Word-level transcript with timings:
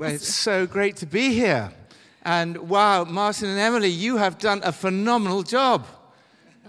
Well, 0.00 0.12
it's 0.12 0.34
so 0.34 0.66
great 0.66 0.96
to 0.96 1.06
be 1.06 1.34
here. 1.34 1.70
And 2.22 2.70
wow, 2.70 3.04
Martin 3.04 3.50
and 3.50 3.60
Emily, 3.60 3.90
you 3.90 4.16
have 4.16 4.38
done 4.38 4.62
a 4.64 4.72
phenomenal 4.72 5.42
job. 5.42 5.86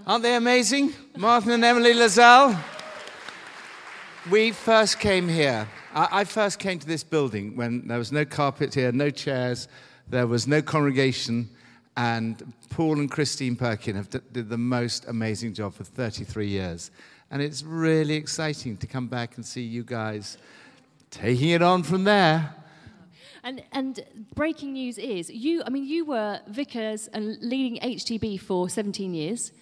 Aren't 0.06 0.22
they 0.22 0.36
amazing? 0.36 0.92
Martin 1.16 1.52
and 1.52 1.64
Emily 1.64 1.94
Lazelle. 1.94 2.62
We 4.30 4.52
first 4.52 5.00
came 5.00 5.30
here. 5.30 5.66
I 5.94 6.24
first 6.24 6.58
came 6.58 6.78
to 6.80 6.86
this 6.86 7.02
building 7.02 7.56
when 7.56 7.88
there 7.88 7.96
was 7.96 8.12
no 8.12 8.26
carpet 8.26 8.74
here, 8.74 8.92
no 8.92 9.08
chairs, 9.08 9.66
there 10.10 10.26
was 10.26 10.46
no 10.46 10.60
congregation, 10.60 11.48
and 11.96 12.52
Paul 12.68 12.98
and 12.98 13.10
Christine 13.10 13.56
Perkin 13.56 13.96
have 13.96 14.10
d- 14.10 14.20
did 14.32 14.50
the 14.50 14.58
most 14.58 15.08
amazing 15.08 15.54
job 15.54 15.72
for 15.72 15.84
33 15.84 16.48
years. 16.48 16.90
And 17.30 17.40
it's 17.40 17.62
really 17.62 18.14
exciting 18.14 18.76
to 18.76 18.86
come 18.86 19.08
back 19.08 19.36
and 19.36 19.46
see 19.46 19.62
you 19.62 19.84
guys 19.84 20.36
taking 21.10 21.48
it 21.48 21.62
on 21.62 21.82
from 21.82 22.04
there. 22.04 22.56
And, 23.44 23.62
and 23.72 24.04
breaking 24.34 24.74
news 24.74 24.98
is 24.98 25.28
you, 25.28 25.62
I 25.66 25.70
mean, 25.70 25.84
you 25.84 26.04
were 26.04 26.40
vicars 26.46 27.08
and 27.08 27.38
leading 27.40 27.80
HTB 27.80 28.40
for 28.40 28.68
17 28.68 29.14
years. 29.14 29.52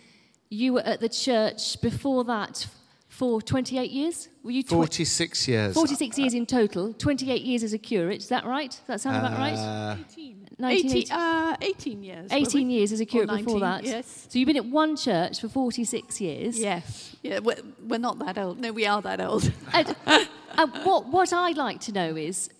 You 0.50 0.74
were 0.74 0.82
at 0.82 1.00
the 1.00 1.08
church 1.08 1.80
before 1.80 2.24
that 2.24 2.66
for 3.08 3.40
28 3.40 3.90
years. 3.90 4.28
Were 4.42 4.50
you 4.50 4.62
tw- 4.62 4.70
46 4.70 5.48
years. 5.48 5.74
46 5.74 6.18
years 6.18 6.34
in 6.34 6.44
total, 6.46 6.92
28 6.92 7.42
years 7.42 7.62
as 7.62 7.72
a 7.72 7.78
curate. 7.78 8.18
Is 8.18 8.28
that 8.28 8.44
right? 8.44 8.70
Does 8.70 8.80
that 8.86 9.00
sound 9.00 9.16
about 9.16 9.38
right? 9.38 9.54
Uh, 9.54 9.96
18. 10.10 10.46
18, 10.62 11.12
uh, 11.12 11.56
18 11.60 12.02
years. 12.02 12.32
18 12.32 12.68
we? 12.68 12.74
years 12.74 12.92
as 12.92 13.00
a 13.00 13.06
curate 13.06 13.30
Or 13.30 13.38
before 13.38 13.60
that. 13.60 13.84
Yes. 13.84 14.26
So 14.28 14.38
you've 14.38 14.46
been 14.46 14.56
at 14.56 14.66
one 14.66 14.96
church 14.96 15.40
for 15.40 15.48
46 15.48 16.20
years. 16.20 16.58
Yes. 16.58 17.16
Yeah, 17.22 17.38
we're, 17.38 17.56
we're 17.82 17.98
not 17.98 18.18
that 18.18 18.36
old. 18.36 18.60
No, 18.60 18.72
we 18.72 18.86
are 18.86 19.00
that 19.02 19.20
old. 19.20 19.50
And, 19.72 19.94
and 20.06 20.72
what, 20.84 21.06
what 21.06 21.32
I'd 21.32 21.56
like 21.56 21.80
to 21.82 21.92
know 21.92 22.16
is 22.16 22.50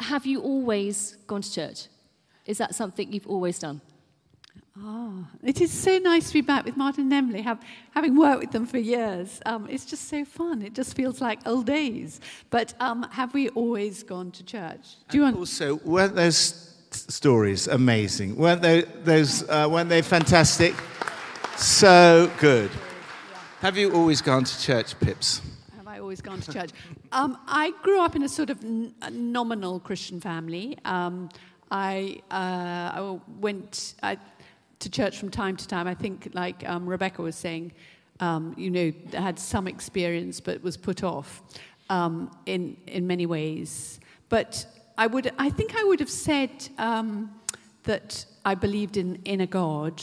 have 0.00 0.26
you 0.26 0.40
always 0.40 1.16
gone 1.26 1.42
to 1.42 1.52
church? 1.52 1.86
Is 2.46 2.58
that 2.58 2.74
something 2.74 3.12
you've 3.12 3.26
always 3.26 3.58
done? 3.58 3.80
Ah, 4.80 5.28
it 5.42 5.60
is 5.60 5.72
so 5.72 5.98
nice 5.98 6.28
to 6.28 6.34
be 6.34 6.40
back 6.40 6.64
with 6.64 6.76
Martin 6.76 7.04
and 7.04 7.12
Emily, 7.12 7.42
have, 7.42 7.60
having 7.90 8.16
worked 8.16 8.40
with 8.40 8.52
them 8.52 8.64
for 8.64 8.78
years. 8.78 9.40
Um, 9.44 9.66
it's 9.68 9.84
just 9.84 10.08
so 10.08 10.24
fun. 10.24 10.62
It 10.62 10.72
just 10.72 10.94
feels 10.94 11.20
like 11.20 11.40
old 11.46 11.66
days. 11.66 12.20
But 12.50 12.74
um, 12.78 13.02
have 13.10 13.34
we 13.34 13.48
always 13.50 14.04
gone 14.04 14.30
to 14.32 14.44
church? 14.44 14.96
Do 15.08 15.18
you 15.18 15.24
want? 15.24 15.36
Also, 15.36 15.76
weren't 15.84 16.14
those 16.14 16.76
stories 16.90 17.66
amazing? 17.66 18.36
Weren't 18.36 18.62
they, 18.62 18.82
those, 19.02 19.42
uh, 19.48 19.68
weren't 19.70 19.88
they 19.88 20.02
fantastic? 20.02 20.74
So 21.56 22.30
good. 22.38 22.70
Have 23.60 23.76
you 23.76 23.92
always 23.92 24.22
gone 24.22 24.44
to 24.44 24.60
church, 24.60 24.98
Pips? 25.00 25.42
Always 26.08 26.22
gone 26.22 26.40
to 26.40 26.50
church? 26.50 26.70
Um, 27.12 27.36
I 27.46 27.72
grew 27.82 28.00
up 28.00 28.16
in 28.16 28.22
a 28.22 28.30
sort 28.30 28.48
of 28.48 28.64
n- 28.64 28.94
nominal 29.12 29.78
Christian 29.78 30.22
family. 30.22 30.78
Um, 30.86 31.28
I, 31.70 32.22
uh, 32.30 32.34
I 32.98 33.18
went 33.38 33.94
I, 34.02 34.16
to 34.78 34.88
church 34.88 35.18
from 35.18 35.28
time 35.28 35.54
to 35.58 35.68
time. 35.68 35.86
I 35.86 35.94
think, 35.94 36.30
like 36.32 36.66
um, 36.66 36.86
Rebecca 36.86 37.20
was 37.20 37.36
saying, 37.36 37.72
um, 38.20 38.54
you 38.56 38.70
know, 38.70 38.90
had 39.12 39.38
some 39.38 39.68
experience 39.68 40.40
but 40.40 40.62
was 40.62 40.78
put 40.78 41.04
off 41.04 41.42
um, 41.90 42.34
in, 42.46 42.78
in 42.86 43.06
many 43.06 43.26
ways. 43.26 44.00
But 44.30 44.64
I, 44.96 45.08
would, 45.08 45.30
I 45.38 45.50
think 45.50 45.76
I 45.76 45.84
would 45.84 46.00
have 46.00 46.10
said 46.10 46.70
um, 46.78 47.30
that 47.82 48.24
I 48.46 48.54
believed 48.54 48.96
in, 48.96 49.16
in 49.26 49.42
a 49.42 49.46
God. 49.46 50.02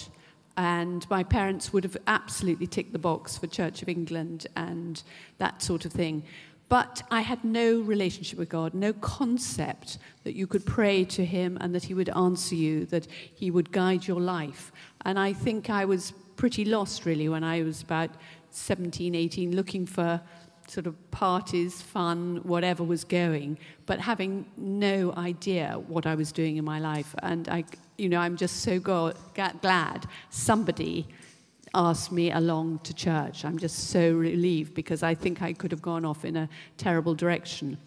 And 0.57 1.09
my 1.09 1.23
parents 1.23 1.73
would 1.73 1.83
have 1.83 1.97
absolutely 2.07 2.67
ticked 2.67 2.93
the 2.93 2.99
box 2.99 3.37
for 3.37 3.47
Church 3.47 3.81
of 3.81 3.89
England 3.89 4.47
and 4.55 5.03
that 5.37 5.61
sort 5.61 5.85
of 5.85 5.91
thing. 5.91 6.23
But 6.67 7.03
I 7.11 7.21
had 7.21 7.43
no 7.43 7.79
relationship 7.81 8.39
with 8.39 8.49
God, 8.49 8.73
no 8.73 8.93
concept 8.93 9.99
that 10.23 10.33
you 10.33 10.47
could 10.47 10.65
pray 10.65 11.05
to 11.05 11.23
Him 11.23 11.57
and 11.61 11.75
that 11.75 11.83
He 11.83 11.93
would 11.93 12.09
answer 12.09 12.55
you, 12.55 12.85
that 12.87 13.07
He 13.35 13.51
would 13.51 13.71
guide 13.71 14.07
your 14.07 14.21
life. 14.21 14.71
And 15.03 15.19
I 15.19 15.33
think 15.33 15.69
I 15.69 15.85
was 15.85 16.13
pretty 16.37 16.65
lost, 16.65 17.05
really, 17.05 17.29
when 17.29 17.43
I 17.43 17.61
was 17.61 17.81
about 17.83 18.09
17, 18.49 19.13
18, 19.13 19.55
looking 19.55 19.85
for 19.85 20.21
sort 20.67 20.87
of 20.87 21.11
parties, 21.11 21.81
fun, 21.81 22.37
whatever 22.43 22.83
was 22.83 23.03
going, 23.03 23.57
but 23.85 23.99
having 23.99 24.45
no 24.57 25.13
idea 25.17 25.79
what 25.87 26.05
I 26.05 26.15
was 26.15 26.31
doing 26.31 26.57
in 26.57 26.65
my 26.65 26.79
life. 26.79 27.13
And 27.23 27.47
I, 27.49 27.63
you 27.97 28.09
know, 28.09 28.19
I'm 28.19 28.37
just 28.37 28.61
so 28.61 28.79
go- 28.79 29.13
glad 29.61 30.07
somebody 30.29 31.07
asked 31.73 32.11
me 32.11 32.31
along 32.31 32.79
to 32.79 32.93
church. 32.93 33.45
I'm 33.45 33.59
just 33.59 33.89
so 33.89 34.11
relieved 34.11 34.73
because 34.73 35.03
I 35.03 35.13
think 35.13 35.41
I 35.41 35.53
could 35.53 35.71
have 35.71 35.81
gone 35.81 36.05
off 36.05 36.25
in 36.25 36.37
a 36.37 36.49
terrible 36.77 37.13
direction. 37.13 37.77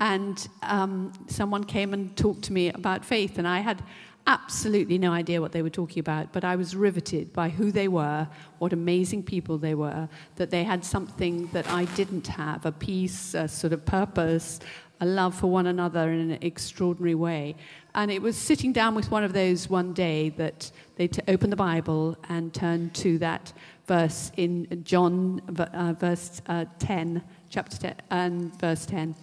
And 0.00 0.46
um, 0.62 1.12
someone 1.26 1.64
came 1.64 1.92
and 1.92 2.16
talked 2.16 2.42
to 2.42 2.52
me 2.52 2.68
about 2.70 3.04
faith, 3.04 3.38
and 3.38 3.48
I 3.48 3.60
had 3.60 3.82
absolutely 4.28 4.98
no 4.98 5.10
idea 5.10 5.40
what 5.40 5.52
they 5.52 5.62
were 5.62 5.70
talking 5.70 6.00
about, 6.00 6.32
but 6.34 6.44
I 6.44 6.54
was 6.54 6.76
riveted 6.76 7.32
by 7.32 7.48
who 7.48 7.72
they 7.72 7.88
were, 7.88 8.28
what 8.58 8.74
amazing 8.74 9.22
people 9.22 9.56
they 9.56 9.74
were, 9.74 10.06
that 10.36 10.50
they 10.50 10.64
had 10.64 10.84
something 10.84 11.46
that 11.48 11.66
I 11.70 11.86
didn't 11.96 12.26
have 12.26 12.66
a 12.66 12.72
peace, 12.72 13.32
a 13.32 13.48
sort 13.48 13.72
of 13.72 13.86
purpose, 13.86 14.60
a 15.00 15.06
love 15.06 15.34
for 15.34 15.46
one 15.46 15.66
another 15.66 16.10
in 16.12 16.30
an 16.30 16.38
extraordinary 16.42 17.14
way. 17.14 17.56
And 17.94 18.10
it 18.10 18.20
was 18.20 18.36
sitting 18.36 18.70
down 18.70 18.94
with 18.94 19.10
one 19.10 19.24
of 19.24 19.32
those 19.32 19.70
one 19.70 19.94
day 19.94 20.28
that 20.30 20.70
they 20.96 21.08
t- 21.08 21.22
opened 21.26 21.52
the 21.52 21.56
Bible 21.56 22.18
and 22.28 22.52
turned 22.52 22.94
to 22.96 23.16
that 23.18 23.54
verse 23.86 24.30
in 24.36 24.82
John, 24.84 25.40
uh, 25.58 25.94
verse 25.98 26.42
uh, 26.48 26.66
10, 26.78 27.24
chapter 27.48 27.78
10, 27.78 27.94
and 28.10 28.60
verse 28.60 28.84
10 28.84 29.14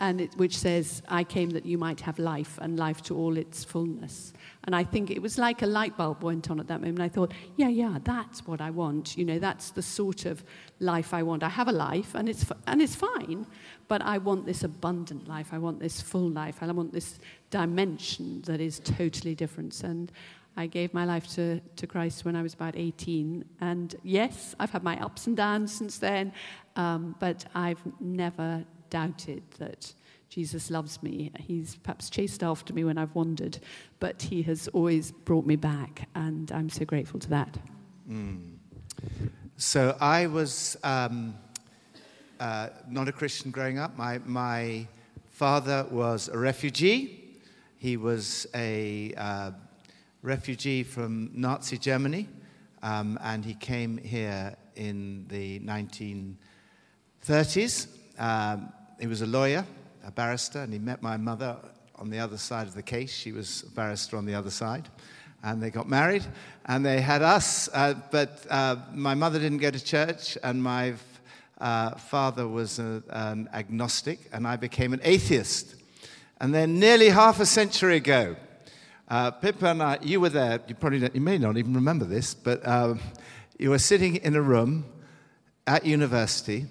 and 0.00 0.20
it, 0.20 0.36
which 0.36 0.58
says, 0.58 1.02
I 1.08 1.24
came 1.24 1.50
that 1.50 1.64
you 1.64 1.78
might 1.78 2.00
have 2.00 2.18
life 2.18 2.58
and 2.60 2.78
life 2.78 3.02
to 3.04 3.16
all 3.16 3.36
its 3.36 3.64
fullness. 3.64 4.33
And 4.66 4.74
I 4.74 4.82
think 4.82 5.10
it 5.10 5.20
was 5.20 5.38
like 5.38 5.62
a 5.62 5.66
light 5.66 5.96
bulb 5.96 6.22
went 6.22 6.50
on 6.50 6.58
at 6.58 6.68
that 6.68 6.80
moment. 6.80 7.00
I 7.00 7.08
thought, 7.08 7.32
yeah, 7.56 7.68
yeah, 7.68 7.98
that's 8.02 8.46
what 8.46 8.60
I 8.60 8.70
want. 8.70 9.16
You 9.16 9.24
know, 9.24 9.38
that's 9.38 9.70
the 9.70 9.82
sort 9.82 10.24
of 10.24 10.42
life 10.80 11.12
I 11.12 11.22
want. 11.22 11.42
I 11.42 11.50
have 11.50 11.68
a 11.68 11.72
life 11.72 12.14
and 12.14 12.28
it's, 12.28 12.46
and 12.66 12.80
it's 12.80 12.94
fine, 12.94 13.46
but 13.88 14.00
I 14.02 14.18
want 14.18 14.46
this 14.46 14.64
abundant 14.64 15.28
life. 15.28 15.48
I 15.52 15.58
want 15.58 15.80
this 15.80 16.00
full 16.00 16.30
life. 16.30 16.62
I 16.62 16.66
want 16.72 16.92
this 16.92 17.18
dimension 17.50 18.42
that 18.42 18.60
is 18.60 18.80
totally 18.80 19.34
different. 19.34 19.82
And 19.82 20.10
I 20.56 20.66
gave 20.66 20.94
my 20.94 21.04
life 21.04 21.26
to, 21.34 21.60
to 21.60 21.86
Christ 21.86 22.24
when 22.24 22.34
I 22.34 22.42
was 22.42 22.54
about 22.54 22.74
18. 22.76 23.44
And 23.60 23.94
yes, 24.02 24.54
I've 24.58 24.70
had 24.70 24.82
my 24.82 24.98
ups 25.02 25.26
and 25.26 25.36
downs 25.36 25.74
since 25.74 25.98
then, 25.98 26.32
um, 26.76 27.16
but 27.18 27.44
I've 27.54 27.80
never 28.00 28.64
doubted 28.88 29.42
that 29.58 29.92
Jesus 30.34 30.68
loves 30.68 31.00
me. 31.00 31.30
He's 31.38 31.76
perhaps 31.76 32.10
chased 32.10 32.42
after 32.42 32.74
me 32.74 32.82
when 32.82 32.98
I've 32.98 33.14
wandered, 33.14 33.58
but 34.00 34.20
he 34.20 34.42
has 34.42 34.66
always 34.72 35.12
brought 35.12 35.46
me 35.46 35.54
back, 35.54 36.08
and 36.16 36.50
I'm 36.50 36.68
so 36.68 36.84
grateful 36.84 37.20
to 37.20 37.30
that. 37.30 37.56
So 39.56 39.96
I 40.00 40.26
was 40.26 40.76
um, 40.82 41.36
uh, 42.40 42.70
not 42.88 43.06
a 43.06 43.12
Christian 43.12 43.52
growing 43.52 43.78
up. 43.78 43.96
My, 43.96 44.18
my 44.24 44.88
father 45.30 45.86
was 45.88 46.26
a 46.26 46.36
refugee. 46.36 47.38
He 47.78 47.96
was 47.96 48.48
a 48.56 49.14
uh, 49.16 49.52
refugee 50.22 50.82
from 50.82 51.30
Nazi 51.32 51.78
Germany, 51.78 52.26
um, 52.82 53.20
and 53.22 53.44
he 53.44 53.54
came 53.54 53.98
here 53.98 54.56
in 54.74 55.26
the 55.28 55.60
1930s. 55.60 57.86
Um, 58.18 58.72
he 58.98 59.06
was 59.06 59.22
a 59.22 59.26
lawyer, 59.26 59.64
a 60.04 60.10
barrister, 60.10 60.60
and 60.60 60.72
he 60.72 60.78
met 60.78 61.02
my 61.02 61.16
mother 61.16 61.56
on 61.96 62.10
the 62.10 62.18
other 62.18 62.36
side 62.36 62.66
of 62.66 62.74
the 62.74 62.82
case. 62.82 63.12
She 63.12 63.32
was 63.32 63.64
a 63.66 63.70
barrister 63.70 64.16
on 64.16 64.26
the 64.26 64.34
other 64.34 64.50
side. 64.50 64.88
And 65.42 65.62
they 65.62 65.70
got 65.70 65.88
married, 65.88 66.24
and 66.66 66.84
they 66.84 67.00
had 67.00 67.20
us. 67.20 67.68
Uh, 67.72 67.94
but 68.10 68.46
uh, 68.48 68.76
my 68.92 69.14
mother 69.14 69.38
didn't 69.38 69.58
go 69.58 69.70
to 69.70 69.82
church, 69.82 70.38
and 70.42 70.62
my 70.62 70.94
uh, 71.58 71.96
father 71.96 72.48
was 72.48 72.78
a, 72.78 73.02
an 73.10 73.48
agnostic, 73.52 74.20
and 74.32 74.46
I 74.46 74.56
became 74.56 74.92
an 74.92 75.00
atheist. 75.02 75.74
And 76.40 76.54
then, 76.54 76.78
nearly 76.78 77.10
half 77.10 77.40
a 77.40 77.46
century 77.46 77.96
ago, 77.96 78.36
uh, 79.08 79.30
Pippa 79.32 79.66
and 79.66 79.82
I, 79.82 79.98
you 80.02 80.20
were 80.20 80.30
there. 80.30 80.60
You 80.66 80.74
probably 80.74 81.10
you 81.12 81.20
may 81.20 81.36
not 81.36 81.58
even 81.58 81.74
remember 81.74 82.06
this, 82.06 82.34
but 82.34 82.66
um, 82.66 83.00
you 83.58 83.70
were 83.70 83.78
sitting 83.78 84.16
in 84.16 84.34
a 84.34 84.42
room 84.42 84.86
at 85.66 85.84
university 85.84 86.66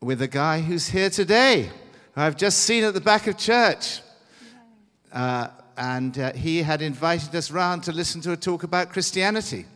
with 0.00 0.22
a 0.22 0.28
guy 0.28 0.60
who's 0.60 0.88
here 0.88 1.10
today, 1.10 1.70
I've 2.18 2.38
just 2.38 2.60
seen 2.60 2.82
at 2.82 2.94
the 2.94 3.00
back 3.02 3.26
of 3.26 3.36
church. 3.36 4.00
Uh, 5.12 5.48
and 5.76 6.18
uh, 6.18 6.32
he 6.32 6.62
had 6.62 6.80
invited 6.80 7.34
us 7.34 7.50
round 7.50 7.82
to 7.82 7.92
listen 7.92 8.22
to 8.22 8.32
a 8.32 8.36
talk 8.38 8.62
about 8.62 8.88
Christianity. 8.88 9.66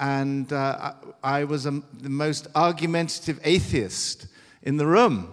And 0.00 0.52
uh, 0.52 0.94
I, 1.22 1.42
I 1.42 1.44
was 1.44 1.66
a, 1.66 1.80
the 2.02 2.10
most 2.10 2.48
argumentative 2.56 3.38
atheist 3.44 4.26
in 4.64 4.78
the 4.78 4.86
room. 4.86 5.32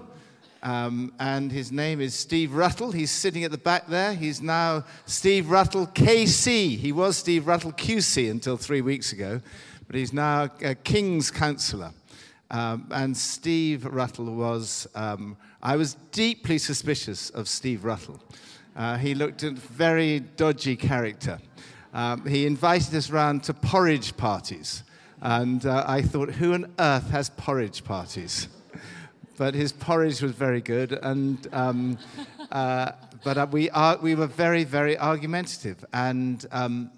Um, 0.62 1.12
and 1.20 1.52
his 1.52 1.72
name 1.72 2.00
is 2.00 2.14
Steve 2.14 2.52
Ruttle. 2.52 2.94
He's 2.94 3.10
sitting 3.10 3.44
at 3.44 3.50
the 3.50 3.58
back 3.58 3.88
there. 3.88 4.14
He's 4.14 4.44
now 4.44 4.84
Steve 5.08 5.46
Ruttle 5.46 5.92
KC. 5.92 6.78
He 6.78 6.92
was 6.92 7.18
Steve 7.18 7.46
Ruttle 7.46 7.76
QC 7.76 8.30
until 8.30 8.58
three 8.58 8.82
weeks 8.82 9.12
ago, 9.12 9.42
but 9.88 9.96
he's 9.96 10.14
now 10.14 10.50
a 10.62 10.76
King's 10.76 11.32
Counselor. 11.32 11.92
Um, 12.52 12.88
and 12.92 13.16
Steve 13.16 13.86
Ruttle 13.86 14.26
was, 14.26 14.86
um, 14.94 15.38
I 15.64 15.78
was 15.78 15.96
deeply 16.12 16.58
suspicious 16.58 17.30
of 17.30 17.48
Steve 17.48 17.86
Ruttle. 17.86 18.20
Uh, 18.76 18.98
he 18.98 19.16
looked 19.16 19.44
a 19.44 19.52
very 19.52 20.20
dodgy 20.20 20.76
character. 20.76 21.40
Um, 21.94 22.26
he 22.26 22.46
invited 22.46 22.94
us 22.94 23.10
round 23.10 23.44
to 23.44 23.54
porridge 23.54 24.18
parties. 24.18 24.84
And 25.22 25.66
uh, 25.66 25.86
I 25.88 26.02
thought, 26.02 26.30
who 26.30 26.54
on 26.54 26.74
earth 26.78 27.10
has 27.12 27.30
porridge 27.30 27.86
parties? 27.86 28.50
But 29.38 29.56
his 29.56 29.72
porridge 29.72 30.22
was 30.22 30.34
very 30.34 30.62
good. 30.62 30.92
And, 30.92 31.48
um, 31.54 31.98
uh, 32.52 32.92
but 33.24 33.38
uh, 33.38 33.48
we, 33.50 33.70
are, 33.70 33.98
we 33.98 34.14
were 34.14 34.28
very, 34.28 34.66
very 34.66 34.98
argumentative. 34.98 35.86
And, 35.94 36.46
um, 36.52 36.92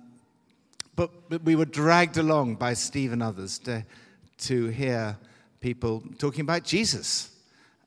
but, 0.95 1.11
but 1.29 1.43
we 1.43 1.55
were 1.55 1.65
dragged 1.65 2.17
along 2.17 2.55
by 2.55 2.73
Steve 2.73 3.13
and 3.13 3.21
others 3.21 3.59
to, 3.59 3.85
to 4.39 4.67
hear 4.67 5.15
people 5.63 6.03
talking 6.17 6.41
about 6.41 6.65
Jesus. 6.65 7.31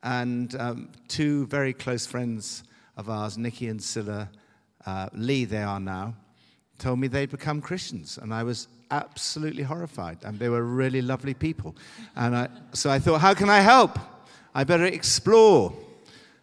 And 0.02 0.56
um, 0.58 0.88
two 1.08 1.46
very 1.46 1.74
close 1.74 2.06
friends 2.06 2.64
of 2.96 3.10
ours, 3.10 3.36
Nicky 3.36 3.68
and 3.68 3.82
Sila 3.82 4.30
uh, 4.86 5.08
Lee, 5.12 5.44
they 5.44 5.62
are 5.62 5.78
now, 5.78 6.14
told 6.78 6.98
me 6.98 7.06
they'd 7.06 7.30
become 7.30 7.60
Christians. 7.60 8.18
And 8.20 8.32
I 8.32 8.44
was 8.44 8.68
absolutely 8.90 9.62
horrified. 9.62 10.18
And 10.24 10.38
they 10.38 10.48
were 10.48 10.62
really 10.62 11.02
lovely 11.02 11.34
people. 11.34 11.76
And 12.14 12.34
I, 12.34 12.48
so 12.72 12.88
I 12.88 12.98
thought, 12.98 13.20
how 13.20 13.34
can 13.34 13.50
I 13.50 13.60
help? 13.60 13.98
I 14.54 14.64
better 14.64 14.86
explore. 14.86 15.76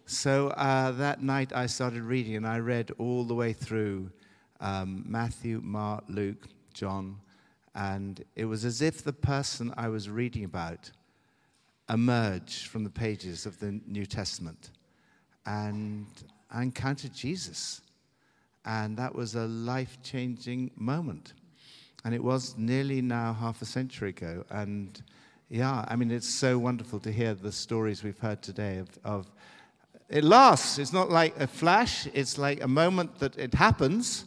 So 0.06 0.50
uh, 0.50 0.92
that 0.92 1.20
night 1.20 1.52
I 1.52 1.66
started 1.66 2.02
reading, 2.02 2.36
and 2.36 2.46
I 2.46 2.58
read 2.58 2.92
all 2.98 3.24
the 3.24 3.34
way 3.34 3.52
through 3.52 4.10
um, 4.60 5.04
Matthew, 5.04 5.60
Mark, 5.64 6.04
Luke, 6.08 6.46
John, 6.74 7.16
and 7.74 8.22
it 8.36 8.44
was 8.44 8.64
as 8.64 8.82
if 8.82 9.02
the 9.02 9.12
person 9.12 9.74
I 9.76 9.88
was 9.88 10.08
reading 10.08 10.44
about 10.44 10.92
emerged 11.88 12.66
from 12.66 12.84
the 12.84 12.90
pages 12.90 13.46
of 13.46 13.58
the 13.58 13.80
New 13.86 14.06
Testament. 14.06 14.70
And 15.46 16.06
I 16.50 16.62
encountered 16.62 17.12
Jesus. 17.12 17.80
And 18.64 18.96
that 18.96 19.14
was 19.14 19.34
a 19.34 19.46
life 19.46 19.98
changing 20.02 20.70
moment. 20.76 21.34
And 22.04 22.14
it 22.14 22.22
was 22.22 22.54
nearly 22.56 23.02
now 23.02 23.32
half 23.32 23.60
a 23.62 23.66
century 23.66 24.10
ago. 24.10 24.44
And 24.50 25.02
yeah, 25.50 25.84
I 25.88 25.96
mean, 25.96 26.10
it's 26.10 26.28
so 26.28 26.58
wonderful 26.58 27.00
to 27.00 27.12
hear 27.12 27.34
the 27.34 27.52
stories 27.52 28.02
we've 28.02 28.18
heard 28.18 28.42
today 28.42 28.78
of, 28.78 28.88
of 29.04 29.30
it 30.08 30.24
lasts. 30.24 30.78
It's 30.78 30.92
not 30.92 31.10
like 31.10 31.38
a 31.38 31.46
flash, 31.46 32.06
it's 32.12 32.38
like 32.38 32.62
a 32.62 32.68
moment 32.68 33.18
that 33.18 33.38
it 33.38 33.54
happens, 33.54 34.24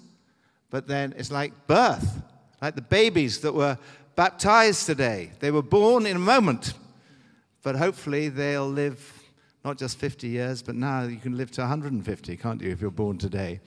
but 0.69 0.87
then 0.87 1.13
it's 1.17 1.31
like 1.31 1.67
birth, 1.67 2.21
like 2.61 2.75
the 2.75 2.81
babies 2.81 3.39
that 3.41 3.53
were 3.53 3.77
baptized 4.15 4.85
today. 4.85 5.31
They 5.39 5.51
were 5.51 5.61
born 5.61 6.05
in 6.05 6.15
a 6.15 6.19
moment, 6.19 6.73
but 7.67 7.75
hopefully 7.75 8.29
they'll 8.29 8.69
live 8.69 8.97
not 9.65 9.77
just 9.77 9.97
50 9.97 10.29
years, 10.29 10.61
but 10.61 10.73
now 10.73 11.03
you 11.03 11.17
can 11.17 11.35
live 11.35 11.51
to 11.51 11.59
150, 11.59 12.37
can't 12.37 12.61
you, 12.61 12.71
if 12.71 12.79
you're 12.79 12.89
born 12.89 13.17
today? 13.17 13.59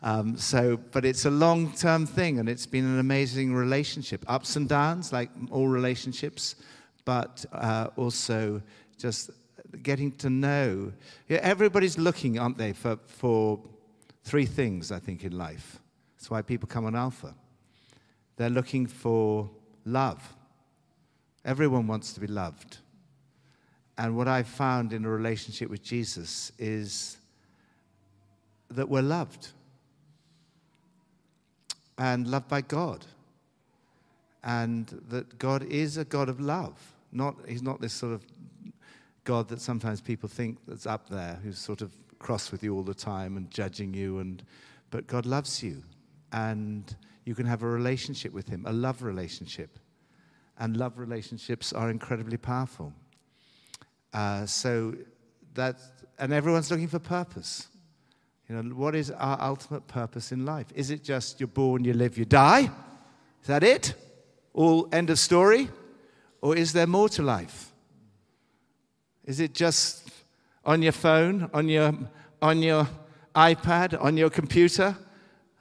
Um, 0.00 0.36
so, 0.36 0.76
but 0.76 1.04
it's 1.04 1.24
a 1.24 1.30
long 1.32 1.72
term 1.72 2.06
thing, 2.06 2.38
and 2.38 2.48
it's 2.48 2.66
been 2.66 2.84
an 2.84 3.00
amazing 3.00 3.52
relationship. 3.52 4.24
Ups 4.28 4.54
and 4.54 4.68
downs, 4.68 5.12
like 5.12 5.30
all 5.50 5.66
relationships, 5.66 6.54
but 7.04 7.44
uh, 7.50 7.88
also 7.96 8.62
just 8.96 9.30
getting 9.82 10.12
to 10.18 10.30
know. 10.30 10.92
Yeah, 11.26 11.38
everybody's 11.38 11.98
looking, 11.98 12.38
aren't 12.38 12.58
they, 12.58 12.72
for, 12.72 12.96
for 13.08 13.58
three 14.22 14.46
things, 14.46 14.92
I 14.92 15.00
think, 15.00 15.24
in 15.24 15.36
life. 15.36 15.80
That's 16.16 16.30
why 16.30 16.42
people 16.42 16.68
come 16.68 16.86
on 16.86 16.94
Alpha. 16.94 17.34
They're 18.36 18.50
looking 18.50 18.86
for 18.86 19.50
love. 19.84 20.22
Everyone 21.44 21.88
wants 21.88 22.12
to 22.12 22.20
be 22.20 22.28
loved. 22.28 22.78
And 23.98 24.16
what 24.16 24.28
I've 24.28 24.46
found 24.46 24.92
in 24.92 25.04
a 25.04 25.10
relationship 25.10 25.68
with 25.68 25.82
Jesus 25.82 26.52
is 26.56 27.18
that 28.70 28.88
we're 28.88 29.02
loved. 29.02 29.48
And 31.98 32.28
loved 32.28 32.48
by 32.48 32.60
God. 32.60 33.04
And 34.44 34.86
that 35.08 35.40
God 35.40 35.64
is 35.64 35.96
a 35.96 36.04
God 36.04 36.28
of 36.28 36.38
love. 36.38 36.80
Not, 37.10 37.36
he's 37.48 37.62
not 37.62 37.80
this 37.80 37.92
sort 37.92 38.14
of 38.14 38.24
God 39.24 39.48
that 39.48 39.60
sometimes 39.60 40.00
people 40.00 40.28
think 40.28 40.58
that's 40.68 40.86
up 40.86 41.08
there, 41.08 41.40
who's 41.42 41.58
sort 41.58 41.82
of 41.82 41.92
cross 42.20 42.52
with 42.52 42.62
you 42.62 42.76
all 42.76 42.84
the 42.84 42.94
time 42.94 43.36
and 43.36 43.50
judging 43.50 43.92
you. 43.92 44.20
And, 44.20 44.44
but 44.90 45.08
God 45.08 45.26
loves 45.26 45.60
you. 45.60 45.82
And 46.32 46.94
you 47.24 47.34
can 47.34 47.46
have 47.46 47.64
a 47.64 47.68
relationship 47.68 48.32
with 48.32 48.48
Him, 48.48 48.64
a 48.64 48.72
love 48.72 49.02
relationship. 49.02 49.76
And 50.56 50.76
love 50.76 50.98
relationships 50.98 51.72
are 51.72 51.90
incredibly 51.90 52.36
powerful. 52.36 52.92
Uh, 54.12 54.46
so 54.46 54.94
that, 55.54 55.76
and 56.18 56.32
everyone's 56.32 56.70
looking 56.70 56.88
for 56.88 56.98
purpose. 56.98 57.68
You 58.48 58.56
know, 58.56 58.74
what 58.74 58.94
is 58.94 59.10
our 59.10 59.40
ultimate 59.40 59.86
purpose 59.86 60.32
in 60.32 60.46
life? 60.46 60.66
Is 60.74 60.90
it 60.90 61.04
just 61.04 61.38
you're 61.38 61.48
born, 61.48 61.84
you 61.84 61.92
live, 61.92 62.16
you 62.16 62.24
die? 62.24 62.70
Is 63.42 63.46
that 63.46 63.62
it? 63.62 63.94
All 64.54 64.88
end 64.92 65.10
of 65.10 65.18
story? 65.18 65.68
Or 66.40 66.56
is 66.56 66.72
there 66.72 66.86
more 66.86 67.08
to 67.10 67.22
life? 67.22 67.72
Is 69.24 69.40
it 69.40 69.52
just 69.52 70.10
on 70.64 70.80
your 70.80 70.92
phone, 70.92 71.50
on 71.52 71.68
your, 71.68 71.92
on 72.40 72.62
your 72.62 72.88
iPad, 73.34 74.02
on 74.02 74.16
your 74.16 74.30
computer, 74.30 74.96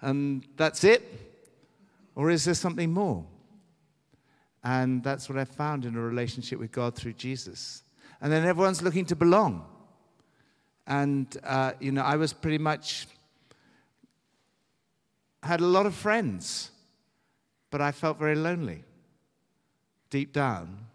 and 0.01 0.45
that's 0.55 0.83
it? 0.83 1.03
Or 2.15 2.31
is 2.31 2.45
there 2.45 2.53
something 2.53 2.93
more? 2.93 3.25
And 4.63 5.03
that's 5.03 5.27
what 5.29 5.38
I 5.38 5.45
found 5.45 5.85
in 5.85 5.95
a 5.95 6.01
relationship 6.01 6.59
with 6.59 6.71
God 6.71 6.95
through 6.95 7.13
Jesus 7.13 7.83
and 8.21 8.31
then 8.31 8.45
everyone's 8.45 8.81
looking 8.81 9.05
to 9.05 9.15
belong. 9.15 9.65
And, 10.87 11.27
uh, 11.43 11.73
you 11.79 11.91
know, 11.91 12.01
I 12.01 12.15
was 12.15 12.33
pretty 12.33 12.57
much, 12.57 13.07
had 15.43 15.59
a 15.59 15.65
lot 15.65 15.85
of 15.85 15.93
friends, 15.93 16.71
but 17.69 17.81
I 17.81 17.91
felt 17.91 18.17
very 18.17 18.35
lonely 18.35 18.83
deep 20.09 20.31
down. 20.33 20.85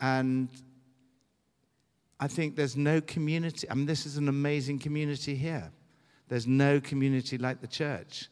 And 0.00 0.48
I 2.18 2.26
think 2.26 2.56
there's 2.56 2.76
no 2.76 3.00
community. 3.00 3.70
I 3.70 3.74
mean, 3.74 3.86
this 3.86 4.06
is 4.06 4.16
an 4.16 4.28
amazing 4.28 4.78
community 4.78 5.34
here. 5.34 5.70
There's 6.28 6.46
no 6.46 6.80
community 6.80 7.38
like 7.38 7.60
the 7.60 7.66
church. 7.68 8.28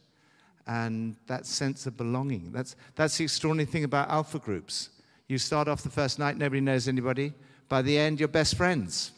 And 0.65 1.15
that 1.27 1.45
sense 1.45 1.85
of 1.85 1.95
belonging. 1.95 2.51
That's, 2.51 2.75
that's 2.95 3.17
the 3.17 3.23
extraordinary 3.23 3.67
thing 3.67 3.85
about 3.85 4.09
alpha 4.09 4.39
groups. 4.39 4.89
You 5.27 5.37
start 5.37 5.67
off 5.67 5.83
the 5.83 5.89
first 5.89 6.19
night, 6.19 6.37
nobody 6.37 6.61
knows 6.61 6.87
anybody. 6.87 7.33
By 7.67 7.81
the 7.81 7.97
end, 7.97 8.17
you're 8.17 8.29
best 8.29 8.55
friends. 8.55 9.11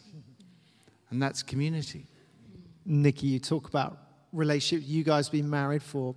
And 1.10 1.22
that's 1.22 1.42
community. 1.42 2.08
Nicky, 2.84 3.28
you 3.28 3.38
talk 3.38 3.68
about 3.68 3.98
relationship. 4.32 4.88
You 4.88 5.04
guys 5.04 5.28
been 5.28 5.48
married 5.48 5.84
for, 5.84 6.16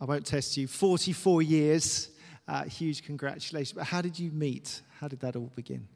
I 0.00 0.06
won't 0.06 0.24
test 0.24 0.56
you, 0.56 0.66
44 0.66 1.42
years. 1.42 2.10
Uh, 2.48 2.64
huge 2.64 3.04
congratulations. 3.04 3.72
But 3.76 3.84
how 3.84 4.00
did 4.00 4.18
you 4.18 4.30
meet? 4.30 4.80
How 4.98 5.08
did 5.08 5.20
that 5.20 5.36
all 5.36 5.52
begin? 5.54 5.86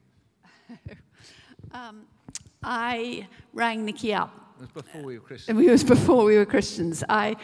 um, 1.71 2.03
I 2.61 3.27
rang 3.53 3.85
Nicky 3.85 4.13
up. 4.13 4.35
It 4.59 4.61
was 4.61 4.83
before 4.83 5.01
we 5.01 5.17
were 5.17 5.25
Christians. 5.25 5.59
It 5.59 5.71
was 5.71 5.83
before 5.83 6.25
we 6.25 6.37
were 6.37 6.45
Christians. 6.45 7.03
I 7.09 7.37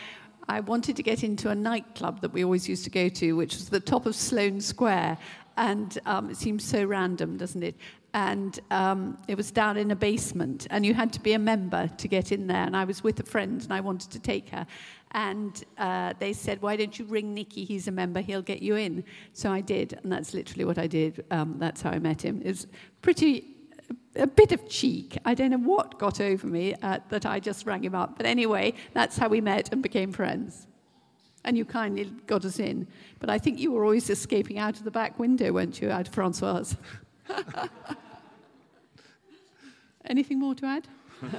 I 0.48 0.60
wanted 0.60 0.96
to 0.98 1.04
get 1.04 1.24
into 1.24 1.50
a 1.50 1.56
nightclub 1.56 2.22
that 2.22 2.32
we 2.32 2.44
always 2.44 2.70
used 2.70 2.84
to 2.84 2.92
go 2.92 3.10
to, 3.10 3.34
which 3.34 3.56
was 3.56 3.70
the 3.70 3.80
top 3.80 4.06
of 4.06 4.16
Sloane 4.16 4.62
Square. 4.62 5.18
And 5.58 5.98
um, 6.06 6.30
it 6.30 6.38
seems 6.38 6.64
so 6.64 6.84
random, 6.84 7.38
doesn't 7.38 7.64
it? 7.64 7.76
And 8.14 8.60
um, 8.72 9.18
it 9.28 9.36
was 9.36 9.52
down 9.52 9.78
in 9.78 9.92
a 9.92 9.96
basement, 9.96 10.68
and 10.70 10.86
you 10.86 10.94
had 10.94 11.12
to 11.14 11.20
be 11.20 11.34
a 11.34 11.40
member 11.40 11.90
to 11.98 12.08
get 12.08 12.32
in 12.32 12.48
there. 12.48 12.64
And 12.66 12.76
I 12.76 12.86
was 12.86 13.04
with 13.04 13.20
a 13.20 13.24
friend, 13.24 13.62
and 13.62 13.74
I 13.74 13.82
wanted 13.82 14.12
to 14.12 14.20
take 14.20 14.50
her. 14.50 14.66
And 15.12 15.64
uh, 15.78 16.14
they 16.20 16.34
said, 16.34 16.62
Why 16.62 16.76
don't 16.76 16.98
you 16.98 17.06
ring 17.06 17.34
Nicky? 17.34 17.66
He's 17.66 17.88
a 17.88 17.92
member, 17.92 18.22
he'll 18.22 18.42
get 18.42 18.62
you 18.62 18.76
in. 18.76 19.04
So 19.34 19.52
I 19.52 19.62
did, 19.62 20.00
and 20.04 20.12
that's 20.12 20.34
literally 20.34 20.66
what 20.66 20.78
I 20.78 20.88
did. 20.88 21.26
Um, 21.32 21.56
that's 21.58 21.82
how 21.82 21.92
I 21.92 22.00
met 22.00 22.24
him. 22.24 22.42
It 22.42 22.48
was 22.48 22.68
pretty 23.02 23.56
a 24.16 24.28
bit 24.28 24.52
of 24.52 24.68
cheek. 24.70 25.18
I 25.26 25.34
don't 25.34 25.52
know 25.52 25.58
what 25.58 26.00
got 26.00 26.22
over 26.22 26.48
me 26.48 26.74
uh, 26.82 27.00
that 27.10 27.26
I 27.26 27.40
just 27.40 27.66
rang 27.66 27.84
him 27.84 27.96
up. 27.96 28.18
But 28.18 28.26
anyway, 28.26 28.74
that's 28.94 29.18
how 29.18 29.28
we 29.28 29.42
met 29.42 29.72
and 29.72 29.82
became 29.82 30.12
friends. 30.12 30.68
And 31.46 31.58
you 31.58 31.64
kindly 31.64 32.12
got 32.28 32.44
us 32.44 32.60
in. 32.60 32.88
But 33.20 33.30
I 33.30 33.38
think 33.38 33.60
you 33.60 33.72
were 33.72 33.86
always 33.86 34.10
escaping 34.10 34.58
out 34.60 34.78
of 34.78 34.84
the 34.84 34.92
back 34.92 35.18
window, 35.18 35.54
weren't 35.54 35.80
you, 35.80 35.90
out 35.90 36.08
Francoise? 36.08 36.76
Anything 40.06 40.40
more 40.40 40.56
to 40.56 40.66
add? 40.66 40.88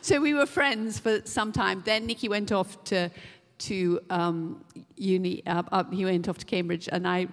so 0.00 0.20
we 0.20 0.32
were 0.34 0.46
friends 0.46 0.98
for 0.98 1.20
some 1.24 1.52
time. 1.52 1.82
Then 1.84 2.06
Nicky 2.06 2.28
went 2.28 2.52
off 2.52 2.82
to 2.84 3.10
to 3.58 4.00
um, 4.10 4.64
uni. 4.96 5.42
Uh, 5.46 5.62
uh, 5.72 5.84
he 5.90 6.04
went 6.04 6.28
off 6.28 6.38
to 6.38 6.46
Cambridge, 6.46 6.88
and 6.90 7.06
I, 7.06 7.28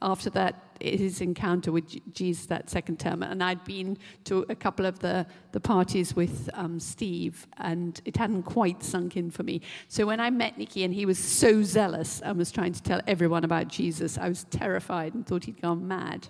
after 0.00 0.30
that, 0.30 0.62
his 0.80 1.20
encounter 1.20 1.72
with 1.72 2.12
Jesus 2.14 2.46
that 2.46 2.70
second 2.70 3.00
term. 3.00 3.22
And 3.22 3.42
I'd 3.42 3.64
been 3.64 3.98
to 4.24 4.46
a 4.48 4.54
couple 4.54 4.86
of 4.86 5.00
the, 5.00 5.26
the 5.52 5.60
parties 5.60 6.14
with 6.14 6.48
um, 6.54 6.78
Steve, 6.78 7.46
and 7.56 8.00
it 8.04 8.16
hadn't 8.16 8.44
quite 8.44 8.82
sunk 8.82 9.16
in 9.16 9.30
for 9.30 9.42
me. 9.42 9.60
So 9.88 10.06
when 10.06 10.20
I 10.20 10.30
met 10.30 10.56
Nicky, 10.56 10.84
and 10.84 10.94
he 10.94 11.04
was 11.04 11.18
so 11.18 11.62
zealous 11.62 12.20
and 12.20 12.38
was 12.38 12.52
trying 12.52 12.72
to 12.74 12.82
tell 12.82 13.00
everyone 13.06 13.44
about 13.44 13.68
Jesus, 13.68 14.18
I 14.18 14.28
was 14.28 14.44
terrified 14.44 15.14
and 15.14 15.26
thought 15.26 15.44
he'd 15.44 15.60
gone 15.60 15.86
mad. 15.86 16.28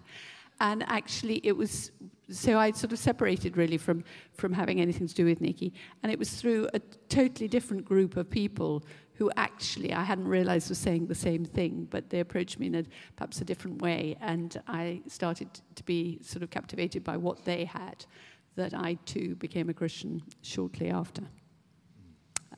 and 0.60 0.82
actually 0.88 1.40
it 1.44 1.56
was 1.56 1.90
so 2.30 2.58
I 2.58 2.72
sort 2.72 2.92
of 2.92 2.98
separated 2.98 3.56
really 3.56 3.78
from 3.78 4.04
from 4.34 4.52
having 4.52 4.80
anything 4.80 5.06
to 5.06 5.14
do 5.14 5.24
with 5.24 5.40
Nicky. 5.40 5.72
and 6.02 6.12
it 6.12 6.18
was 6.18 6.30
through 6.30 6.68
a 6.74 6.80
totally 7.08 7.48
different 7.48 7.84
group 7.84 8.16
of 8.16 8.28
people 8.28 8.84
who 9.18 9.32
actually 9.36 9.92
I 9.92 10.04
hadn't 10.04 10.28
realised 10.28 10.68
was 10.68 10.78
saying 10.78 11.08
the 11.08 11.14
same 11.14 11.44
thing, 11.44 11.88
but 11.90 12.08
they 12.08 12.20
approached 12.20 12.60
me 12.60 12.68
in 12.68 12.74
a 12.76 12.84
perhaps 13.16 13.40
a 13.40 13.44
different 13.44 13.82
way, 13.82 14.16
and 14.20 14.56
I 14.68 15.02
started 15.08 15.48
to 15.74 15.82
be 15.82 16.20
sort 16.22 16.44
of 16.44 16.50
captivated 16.50 17.02
by 17.02 17.16
what 17.16 17.44
they 17.44 17.64
had. 17.64 18.06
That 18.54 18.74
I 18.74 18.94
too 19.04 19.34
became 19.36 19.68
a 19.68 19.74
Christian 19.74 20.22
shortly 20.42 20.90
after, 20.90 21.22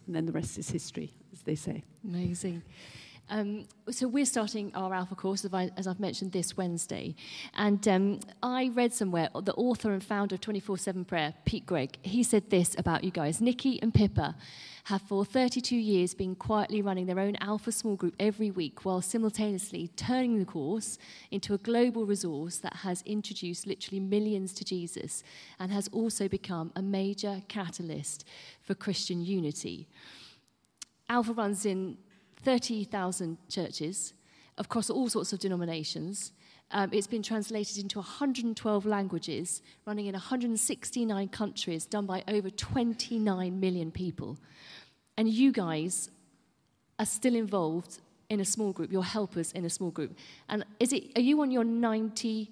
and 0.07 0.15
then 0.15 0.27
the 0.27 0.33
rest 0.33 0.59
is 0.59 0.71
history, 0.71 1.13
as 1.33 1.43
they 1.43 1.55
say. 1.55 1.83
Amazing. 2.05 2.63
Um, 3.33 3.67
so 3.89 4.09
we're 4.09 4.25
starting 4.25 4.73
our 4.75 4.93
Alpha 4.93 5.15
course, 5.15 5.45
as, 5.45 5.55
I, 5.55 5.71
have 5.85 6.01
mentioned, 6.01 6.33
this 6.33 6.57
Wednesday. 6.57 7.15
And 7.55 7.87
um, 7.87 8.21
I 8.43 8.73
read 8.75 8.93
somewhere, 8.93 9.29
the 9.33 9.55
author 9.55 9.93
and 9.93 10.03
founder 10.03 10.35
of 10.35 10.41
24-7 10.41 11.07
Prayer, 11.07 11.35
Pete 11.45 11.65
Greig, 11.65 11.97
he 12.03 12.25
said 12.25 12.51
this 12.51 12.75
about 12.77 13.05
you 13.05 13.13
guys. 13.13 13.41
Nicky 13.41 13.81
and 13.83 13.95
Pippa 13.95 14.35
have 14.85 15.03
for 15.03 15.25
32 15.25 15.77
years 15.77 16.13
been 16.13 16.35
quietly 16.35 16.83
running 16.83 17.07
their 17.07 17.21
own 17.21 17.37
Alpha 17.41 17.71
small 17.71 17.95
group 17.95 18.17
every 18.19 18.51
week 18.51 18.85
while 18.85 19.01
simultaneously 19.01 19.89
turning 19.95 20.41
the 20.41 20.45
course 20.45 20.99
into 21.31 21.55
a 21.55 21.59
global 21.59 22.07
resource 22.07 22.59
that 22.59 22.75
has 22.79 23.01
introduced 23.07 23.65
literally 23.65 24.01
millions 24.01 24.53
to 24.55 24.65
Jesus 24.65 25.23
and 25.61 25.71
has 25.71 25.87
also 25.93 26.27
become 26.27 26.73
a 26.75 26.83
major 26.83 27.43
catalyst 27.47 28.27
for 28.61 28.75
Christian 28.75 29.25
unity. 29.25 29.87
Alpha 31.09 31.33
runs 31.33 31.65
in 31.65 31.97
30,000 32.45 33.39
churches 33.49 34.15
across 34.59 34.91
all 34.91 35.09
sorts 35.09 35.33
of 35.33 35.39
denominations. 35.39 36.33
Um, 36.73 36.91
it's 36.93 37.07
been 37.07 37.23
translated 37.23 37.79
into 37.79 37.99
112 37.99 38.87
languages, 38.87 39.63
running 39.87 40.07
in 40.07 40.13
169 40.13 41.29
countries, 41.29 41.87
done 41.87 42.07
by 42.07 42.23
over 42.29 42.49
29 42.51 43.61
million 43.61 43.91
people. 43.91 44.39
And 45.17 45.29
you 45.29 45.53
guys 45.53 46.11
are 46.99 47.07
still 47.07 47.35
involved 47.35 48.01
in 48.29 48.41
a 48.41 48.45
small 48.45 48.73
group, 48.73 48.93
you're 48.93 49.03
helpers 49.03 49.51
in 49.53 49.65
a 49.65 49.71
small 49.71 49.91
group. 49.91 50.17
And 50.49 50.65
is 50.79 50.93
it, 50.93 51.11
are 51.17 51.21
you 51.21 51.41
on 51.41 51.51
your 51.51 51.65
98th? 51.65 52.49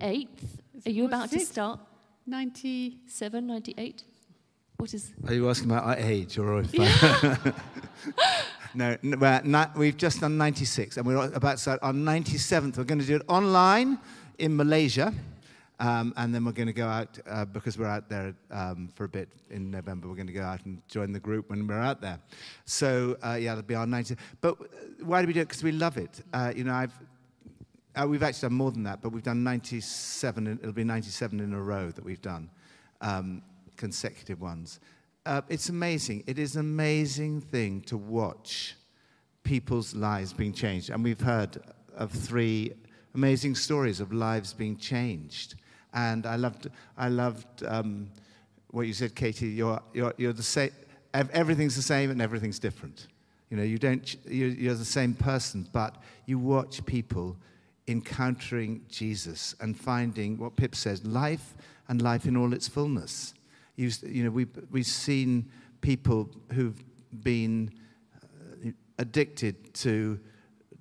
Are 0.00 0.90
you 0.90 1.06
about 1.06 1.30
to 1.30 1.40
start? 1.40 1.80
97, 2.26 3.46
98? 3.46 4.04
What 4.76 4.94
is? 4.94 5.12
Are 5.26 5.34
you 5.34 5.48
asking 5.48 5.70
about 5.70 5.84
our 5.84 5.96
age 5.96 6.38
or? 6.38 6.62
Yeah. 6.72 7.36
no, 8.74 9.66
we've 9.76 9.96
just 9.96 10.20
done 10.20 10.36
96, 10.36 10.96
and 10.96 11.06
we're 11.06 11.32
about 11.32 11.52
to 11.52 11.58
start 11.58 11.82
on 11.82 12.04
97th. 12.04 12.76
We're 12.76 12.84
going 12.84 13.00
to 13.00 13.06
do 13.06 13.16
it 13.16 13.22
online 13.28 13.98
in 14.38 14.56
Malaysia. 14.56 15.12
Um, 15.80 16.14
and 16.16 16.32
then 16.32 16.44
we're 16.44 16.52
going 16.52 16.68
to 16.68 16.72
go 16.72 16.86
out 16.86 17.18
uh, 17.26 17.44
because 17.44 17.76
we're 17.76 17.88
out 17.88 18.08
there 18.08 18.34
um, 18.50 18.88
for 18.94 19.04
a 19.04 19.08
bit 19.08 19.28
in 19.50 19.70
November. 19.72 20.08
We're 20.08 20.14
going 20.14 20.28
to 20.28 20.32
go 20.32 20.44
out 20.44 20.64
and 20.66 20.80
join 20.88 21.12
the 21.12 21.18
group 21.18 21.50
when 21.50 21.66
we're 21.66 21.80
out 21.80 22.00
there. 22.00 22.20
So 22.64 23.16
uh, 23.24 23.34
yeah, 23.34 23.52
it'll 23.52 23.62
be 23.62 23.74
our 23.74 23.86
90. 23.86 24.16
But 24.40 24.56
why 25.04 25.20
do 25.20 25.26
we 25.26 25.32
do 25.32 25.40
it? 25.40 25.48
Because 25.48 25.64
we 25.64 25.72
love 25.72 25.96
it. 25.96 26.22
Uh, 26.32 26.52
you 26.54 26.62
know, 26.62 26.74
I've 26.74 26.92
uh, 27.96 28.06
we've 28.08 28.22
actually 28.22 28.48
done 28.48 28.56
more 28.56 28.72
than 28.72 28.82
that, 28.84 29.02
but 29.02 29.10
we've 29.10 29.22
done 29.22 29.44
97. 29.44 30.58
it'll 30.60 30.72
be 30.72 30.84
97 30.84 31.38
in 31.38 31.52
a 31.52 31.60
row 31.60 31.90
that 31.90 32.04
we've 32.04 32.22
done 32.22 32.50
um, 33.00 33.42
consecutive 33.76 34.40
ones. 34.40 34.80
Uh, 35.26 35.40
it's 35.48 35.70
amazing. 35.70 36.22
It 36.26 36.38
is 36.38 36.54
an 36.54 36.60
amazing 36.60 37.40
thing 37.40 37.80
to 37.82 37.96
watch 37.96 38.76
people's 39.42 39.94
lives 39.94 40.34
being 40.34 40.52
changed. 40.52 40.90
And 40.90 41.02
we've 41.02 41.20
heard 41.20 41.58
of 41.96 42.10
three 42.10 42.72
amazing 43.14 43.54
stories 43.54 44.00
of 44.00 44.12
lives 44.12 44.52
being 44.52 44.76
changed. 44.76 45.54
And 45.94 46.26
I 46.26 46.36
loved, 46.36 46.68
I 46.98 47.08
loved 47.08 47.64
um, 47.66 48.10
what 48.70 48.86
you 48.86 48.92
said, 48.92 49.14
Katie. 49.14 49.48
You're, 49.48 49.80
you're, 49.94 50.12
you're 50.18 50.32
the 50.34 50.42
same, 50.42 50.72
everything's 51.14 51.76
the 51.76 51.82
same 51.82 52.10
and 52.10 52.20
everything's 52.20 52.58
different. 52.58 53.06
You 53.48 53.56
know, 53.56 53.62
you 53.62 53.78
don't, 53.78 54.16
you're, 54.26 54.48
you're 54.48 54.74
the 54.74 54.84
same 54.84 55.14
person, 55.14 55.66
but 55.72 56.02
you 56.26 56.38
watch 56.38 56.84
people 56.84 57.36
encountering 57.86 58.84
Jesus 58.90 59.54
and 59.60 59.78
finding 59.78 60.36
what 60.36 60.56
Pip 60.56 60.74
says 60.74 61.06
life 61.06 61.54
and 61.88 62.02
life 62.02 62.26
in 62.26 62.36
all 62.36 62.52
its 62.52 62.68
fullness. 62.68 63.32
You, 63.76 63.90
you 64.02 64.24
know, 64.24 64.30
we, 64.30 64.46
we've 64.70 64.86
seen 64.86 65.50
people 65.80 66.30
who've 66.52 66.80
been 67.22 67.72
uh, 68.64 68.70
addicted 68.98 69.74
to 69.74 70.18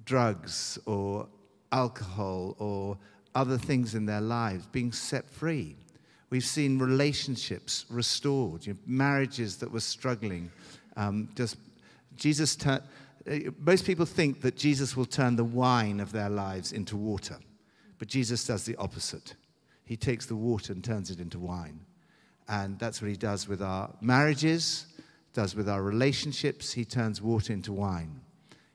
drugs 0.05 0.77
or 0.85 1.27
alcohol 1.71 2.55
or 2.59 2.97
other 3.35 3.57
things 3.57 3.95
in 3.95 4.05
their 4.05 4.21
lives 4.21 4.65
being 4.67 4.91
set 4.91 5.29
free. 5.29 5.75
We've 6.29 6.43
seen 6.43 6.79
relationships 6.79 7.85
restored, 7.89 8.65
you 8.65 8.73
know, 8.73 8.79
marriages 8.85 9.57
that 9.57 9.71
were 9.71 9.79
struggling. 9.79 10.51
Um, 10.95 11.29
just 11.35 11.57
Jesus. 12.15 12.55
Tur- 12.55 12.81
uh, 13.29 13.37
most 13.59 13.85
people 13.85 14.05
think 14.05 14.41
that 14.41 14.57
Jesus 14.57 14.97
will 14.97 15.05
turn 15.05 15.35
the 15.35 15.43
wine 15.43 15.99
of 15.99 16.11
their 16.11 16.29
lives 16.29 16.71
into 16.71 16.97
water, 16.97 17.37
but 17.97 18.07
Jesus 18.07 18.45
does 18.45 18.65
the 18.65 18.75
opposite. 18.77 19.35
He 19.85 19.95
takes 19.95 20.25
the 20.25 20.35
water 20.35 20.73
and 20.73 20.83
turns 20.83 21.09
it 21.09 21.19
into 21.19 21.39
wine. 21.39 21.79
And 22.47 22.77
that's 22.79 23.01
what 23.01 23.09
he 23.09 23.17
does 23.17 23.47
with 23.47 23.61
our 23.61 23.89
marriages, 24.01 24.87
does 25.33 25.55
with 25.55 25.69
our 25.69 25.81
relationships. 25.81 26.73
He 26.73 26.85
turns 26.85 27.21
water 27.21 27.53
into 27.53 27.73
wine. 27.73 28.21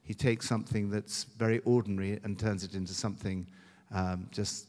He 0.02 0.14
takes 0.14 0.48
something 0.48 0.90
that's 0.90 1.24
very 1.24 1.58
ordinary 1.60 2.18
and 2.24 2.38
turns 2.38 2.64
it 2.64 2.74
into 2.74 2.94
something 2.94 3.46
um, 3.92 4.28
just 4.32 4.68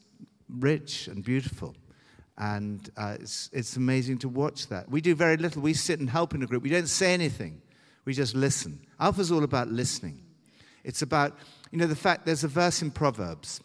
rich 0.58 1.08
and 1.08 1.24
beautiful. 1.24 1.74
And 2.36 2.90
uh, 2.96 3.16
it's, 3.20 3.50
it's 3.52 3.76
amazing 3.76 4.18
to 4.18 4.28
watch 4.28 4.68
that. 4.68 4.90
We 4.90 5.00
do 5.00 5.14
very 5.14 5.36
little. 5.36 5.62
We 5.62 5.74
sit 5.74 6.00
and 6.00 6.08
help 6.08 6.34
in 6.34 6.42
a 6.42 6.46
group. 6.46 6.62
We 6.62 6.70
don't 6.70 6.88
say 6.88 7.14
anything, 7.14 7.60
we 8.04 8.14
just 8.14 8.34
listen. 8.34 8.80
Alpha's 8.98 9.30
all 9.30 9.44
about 9.44 9.68
listening. 9.68 10.22
It's 10.84 11.02
about, 11.02 11.38
you 11.70 11.78
know, 11.78 11.86
the 11.86 11.96
fact 11.96 12.24
there's 12.24 12.44
a 12.44 12.48
verse 12.48 12.82
in 12.82 12.90
Proverbs 12.90 13.60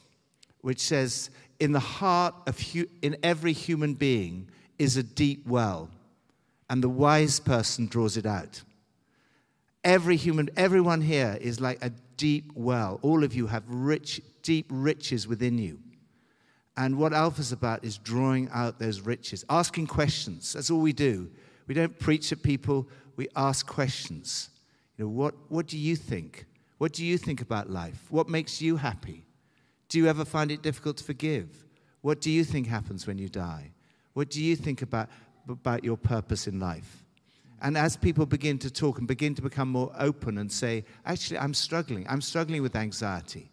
which 0.61 0.79
says, 0.79 1.29
In 1.59 1.71
the 1.71 1.79
heart 1.79 2.35
of, 2.47 2.59
hu- 2.59 2.89
in 3.01 3.15
every 3.23 3.53
human 3.53 3.93
being, 3.93 4.49
is 4.77 4.97
a 4.97 5.03
deep 5.03 5.47
well, 5.47 5.89
and 6.69 6.83
the 6.83 6.89
wise 6.89 7.39
person 7.39 7.87
draws 7.87 8.17
it 8.17 8.25
out. 8.25 8.61
Every 9.83 10.15
human, 10.15 10.49
everyone 10.57 11.01
here 11.01 11.37
is 11.39 11.61
like 11.61 11.83
a 11.83 11.91
deep 12.17 12.51
well. 12.55 12.99
All 13.01 13.23
of 13.23 13.35
you 13.35 13.47
have 13.47 13.63
rich, 13.67 14.21
deep 14.41 14.65
riches 14.69 15.27
within 15.27 15.57
you. 15.57 15.79
And 16.77 16.97
what 16.97 17.13
Alpha's 17.13 17.51
about 17.51 17.85
is 17.85 17.97
drawing 17.97 18.49
out 18.51 18.79
those 18.79 19.01
riches, 19.01 19.45
asking 19.49 19.87
questions. 19.87 20.53
That's 20.53 20.69
all 20.69 20.81
we 20.81 20.93
do. 20.93 21.29
We 21.67 21.73
don't 21.73 21.97
preach 21.99 22.31
at 22.31 22.43
people, 22.43 22.87
we 23.15 23.27
ask 23.35 23.65
questions. 23.65 24.49
You 24.97 25.05
know, 25.05 25.09
what, 25.09 25.35
what 25.49 25.67
do 25.67 25.77
you 25.77 25.95
think? 25.95 26.45
What 26.77 26.93
do 26.93 27.05
you 27.05 27.17
think 27.17 27.41
about 27.41 27.69
life? 27.69 28.07
What 28.09 28.27
makes 28.27 28.61
you 28.61 28.75
happy? 28.75 29.25
Do 29.87 29.97
you 29.97 30.07
ever 30.07 30.25
find 30.25 30.51
it 30.51 30.61
difficult 30.61 30.97
to 30.97 31.03
forgive? 31.03 31.65
What 32.01 32.21
do 32.21 32.29
you 32.29 32.43
think 32.43 32.67
happens 32.67 33.07
when 33.07 33.17
you 33.17 33.29
die? 33.29 33.71
What 34.15 34.29
do 34.29 34.41
you 34.41 34.55
think 34.55 34.81
about, 34.81 35.09
about 35.47 35.83
your 35.83 35.97
purpose 35.97 36.47
in 36.47 36.57
life? 36.57 37.03
And 37.61 37.77
as 37.77 37.97
people 37.97 38.25
begin 38.25 38.57
to 38.59 38.71
talk 38.71 38.97
and 38.97 39.07
begin 39.07 39.35
to 39.35 39.41
become 39.41 39.69
more 39.69 39.91
open 39.99 40.37
and 40.37 40.49
say, 40.49 40.85
actually, 41.05 41.37
I'm 41.37 41.53
struggling. 41.53 42.05
I'm 42.07 42.21
struggling 42.21 42.61
with 42.61 42.77
anxiety. 42.77 43.51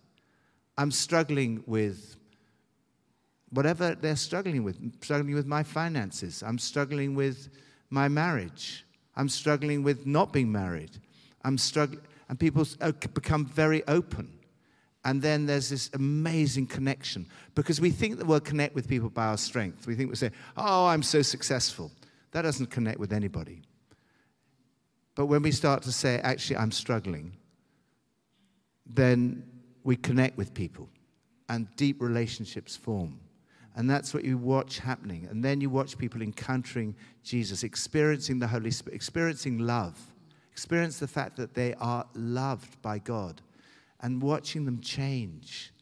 I'm 0.79 0.93
struggling 0.93 1.65
with 1.67 2.17
whatever 3.51 3.97
they're 3.97 4.15
struggling 4.15 4.63
with. 4.63 4.79
I'm 4.79 4.93
struggling 5.03 5.35
with 5.35 5.47
my 5.47 5.65
finances. 5.65 6.45
I'm 6.45 6.59
struggling 6.59 7.17
with 7.17 7.49
my 7.91 8.07
marriage. 8.09 8.87
I'm 9.17 9.29
struggling 9.29 9.83
with 9.83 10.07
not 10.07 10.33
being 10.33 10.53
married. 10.53 10.93
I'm 11.45 11.59
struggling. 11.59 12.03
And 12.29 12.39
people 12.39 12.65
uh, 12.81 12.93
become 13.15 13.47
very 13.47 13.83
open. 13.89 14.39
And 15.05 15.21
then 15.21 15.47
there's 15.47 15.69
this 15.69 15.91
amazing 15.95 16.67
connection 16.67 17.27
because 17.55 17.81
we 17.81 17.91
think 17.91 18.19
that 18.19 18.27
we'll 18.27 18.41
connect 18.41 18.75
with 18.75 18.89
people 18.89 19.11
by 19.11 19.27
our 19.27 19.37
strength. 19.37 19.87
We 19.87 19.95
think 19.95 20.11
we 20.11 20.17
say, 20.17 20.31
Oh, 20.57 20.87
I'm 20.87 21.03
so 21.03 21.23
successful. 21.23 21.91
That 22.31 22.43
doesn't 22.43 22.71
connect 22.71 23.01
with 23.01 23.13
anybody. 23.13 23.63
But 25.15 25.27
when 25.27 25.43
we 25.43 25.51
start 25.51 25.83
to 25.83 25.93
say, 25.93 26.21
Actually, 26.23 26.59
I'm 26.59 26.71
struggling, 26.71 27.37
then 28.87 29.45
we 29.83 29.97
connect 29.97 30.39
with 30.39 30.55
people 30.55 30.89
and 31.49 31.67
deep 31.77 32.01
relationships 32.01 32.77
form. 32.77 33.19
And 33.75 33.91
that's 33.91 34.15
what 34.15 34.25
you 34.25 34.39
watch 34.39 34.79
happening. 34.79 35.27
And 35.31 35.43
then 35.43 35.61
you 35.61 35.71
watch 35.71 35.99
people 35.99 36.23
encountering 36.23 36.95
Jesus, 37.25 37.65
experiencing 37.65 38.39
the 38.39 38.47
Holy 38.47 38.71
Spirit, 38.71 38.95
experiencing 38.95 39.59
love, 39.59 39.99
experience 40.53 40.99
the 40.99 41.09
fact 41.09 41.37
that 41.39 41.55
they 41.55 41.75
are 41.75 42.07
loved 42.15 42.81
by 42.83 42.99
God 42.99 43.41
and 44.03 44.21
watching 44.21 44.65
them 44.65 44.81
change. 44.81 45.73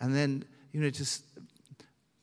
And 0.00 0.14
then, 0.14 0.44
you 0.72 0.80
know, 0.80 0.90
just 0.90 1.24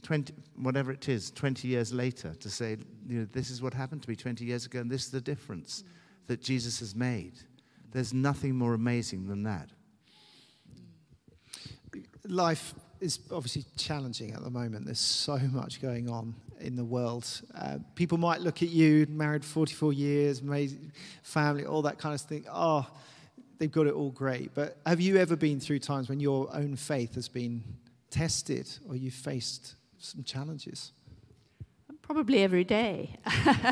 20, 0.04 0.34
whatever 0.56 0.92
it 0.92 1.10
is, 1.10 1.32
20 1.32 1.68
years 1.68 1.94
later, 1.94 2.34
to 2.36 2.50
say, 2.50 2.78
you 3.08 3.20
know, 3.20 3.28
this 3.32 3.50
is 3.50 3.62
what 3.62 3.74
happened 3.74 4.04
to 4.04 4.10
me 4.10 4.16
20 4.16 4.46
years 4.46 4.66
ago, 4.66 4.80
and 4.80 4.90
this 4.90 5.06
is 5.06 5.12
the 5.12 5.22
difference 5.22 5.84
that 6.28 6.42
Jesus 6.42 6.80
has 6.80 6.96
made. 6.96 7.34
There's 7.92 8.14
nothing 8.14 8.56
more 8.56 8.74
amazing 8.74 9.28
than 9.28 9.44
that. 9.44 9.70
Life 12.28 12.76
is 13.00 13.20
obviously 13.32 13.66
challenging 13.78 14.34
at 14.34 14.44
the 14.44 14.50
moment. 14.50 14.86
There's 14.86 15.00
so 15.00 15.38
much 15.52 15.82
going 15.82 16.10
on 16.10 16.36
in 16.60 16.76
the 16.76 16.84
world. 16.84 17.26
Uh, 17.56 17.80
people 17.96 18.18
might 18.18 18.42
look 18.42 18.62
at 18.62 18.70
you, 18.70 19.08
married 19.10 19.44
44 19.44 19.94
years, 19.94 20.42
family, 21.24 21.66
all 21.66 21.82
that 21.84 21.98
kind 21.98 22.14
of 22.14 22.22
thing. 22.22 22.46
Oh, 22.52 22.86
they've 23.60 23.72
got 23.72 23.86
it 23.86 23.94
all 23.94 24.10
great. 24.10 24.56
But 24.56 24.78
have 24.86 25.00
you 25.00 25.18
ever 25.18 25.36
been 25.36 25.60
through 25.60 25.80
times 25.80 26.10
when 26.10 26.20
your 26.20 26.54
own 26.56 26.76
faith 26.76 27.16
has 27.16 27.28
been 27.28 27.64
tested 28.10 28.68
or 28.88 28.96
you've 28.96 29.14
faced 29.14 29.76
some 30.00 30.24
challenges? 30.24 30.94
Probably 32.02 32.42
every 32.42 32.64
day. 32.64 33.18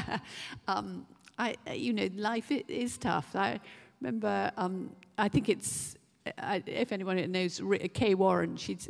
um, 0.67 1.07
I, 1.39 1.55
you 1.73 1.93
know, 1.93 2.09
life 2.15 2.51
is 2.51 2.97
tough. 2.97 3.35
I 3.35 3.59
remember, 3.99 4.51
um, 4.57 4.91
I 5.17 5.27
think 5.27 5.49
it's, 5.49 5.95
I, 6.37 6.61
if 6.65 6.91
anyone 6.91 7.31
knows 7.31 7.61
Kay 7.93 8.13
Warren, 8.13 8.57
she's, 8.57 8.89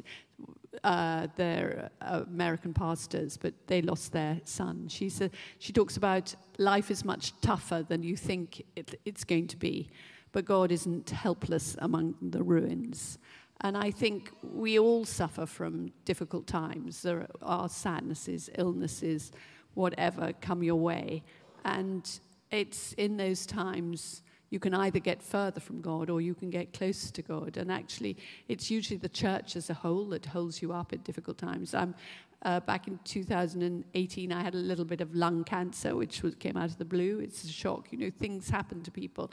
uh, 0.84 1.28
they're 1.36 1.92
American 2.02 2.74
pastors, 2.74 3.38
but 3.38 3.54
they 3.68 3.82
lost 3.82 4.12
their 4.12 4.42
son. 4.44 4.88
She, 4.90 5.10
said, 5.10 5.32
she 5.60 5.72
talks 5.72 5.98
about 5.98 6.34
life 6.58 6.92
is 6.92 7.06
much 7.06 7.40
tougher 7.42 7.86
than 7.88 8.04
you 8.04 8.18
think 8.18 8.64
it, 8.76 9.00
it's 9.06 9.24
going 9.24 9.48
to 9.48 9.58
be, 9.58 9.90
but 10.38 10.46
God 10.46 10.72
isn't 10.72 11.10
helpless 11.10 11.76
among 11.80 12.14
the 12.22 12.44
ruins. 12.44 13.18
And 13.62 13.76
I 13.76 13.90
think 13.90 14.30
we 14.44 14.78
all 14.78 15.04
suffer 15.04 15.48
from 15.48 15.92
difficult 16.06 16.46
times. 16.46 17.02
There 17.02 17.26
are 17.42 17.68
sadnesses, 17.68 18.48
illnesses, 18.56 19.32
whatever 19.74 20.34
come 20.40 20.62
your 20.62 20.76
way. 20.76 21.24
And 21.66 22.08
it's 22.52 22.94
in 23.00 23.18
those 23.18 23.48
times 23.48 24.22
you 24.52 24.60
can 24.60 24.76
either 24.76 25.00
get 25.00 25.24
further 25.24 25.60
from 25.60 25.82
God 25.82 26.08
or 26.12 26.22
you 26.22 26.36
can 26.36 26.52
get 26.52 26.72
closer 26.72 27.12
to 27.14 27.24
God. 27.24 27.58
And 27.58 27.72
actually, 27.72 28.16
it's 28.48 28.70
usually 28.70 29.00
the 29.00 29.10
church 29.10 29.56
as 29.56 29.72
a 29.72 29.74
whole 29.74 30.06
that 30.10 30.28
holds 30.28 30.62
you 30.62 30.72
up 30.72 30.94
at 30.94 31.04
difficult 31.04 31.40
times. 31.40 31.74
I'm, 31.74 31.96
uh, 32.44 32.60
back 32.60 32.88
in 32.88 33.00
2018, 33.06 34.32
I 34.32 34.44
had 34.44 34.54
a 34.54 34.58
little 34.58 34.86
bit 34.86 35.02
of 35.02 35.16
lung 35.16 35.44
cancer, 35.44 35.96
which 35.96 36.22
was, 36.22 36.36
came 36.36 36.58
out 36.58 36.70
of 36.70 36.78
the 36.78 36.86
blue. 36.86 37.22
It's 37.22 37.44
a 37.44 37.48
shock. 37.48 37.88
You 37.92 37.98
know, 37.98 38.12
things 38.20 38.52
happen 38.52 38.84
to 38.84 38.92
people. 38.92 39.32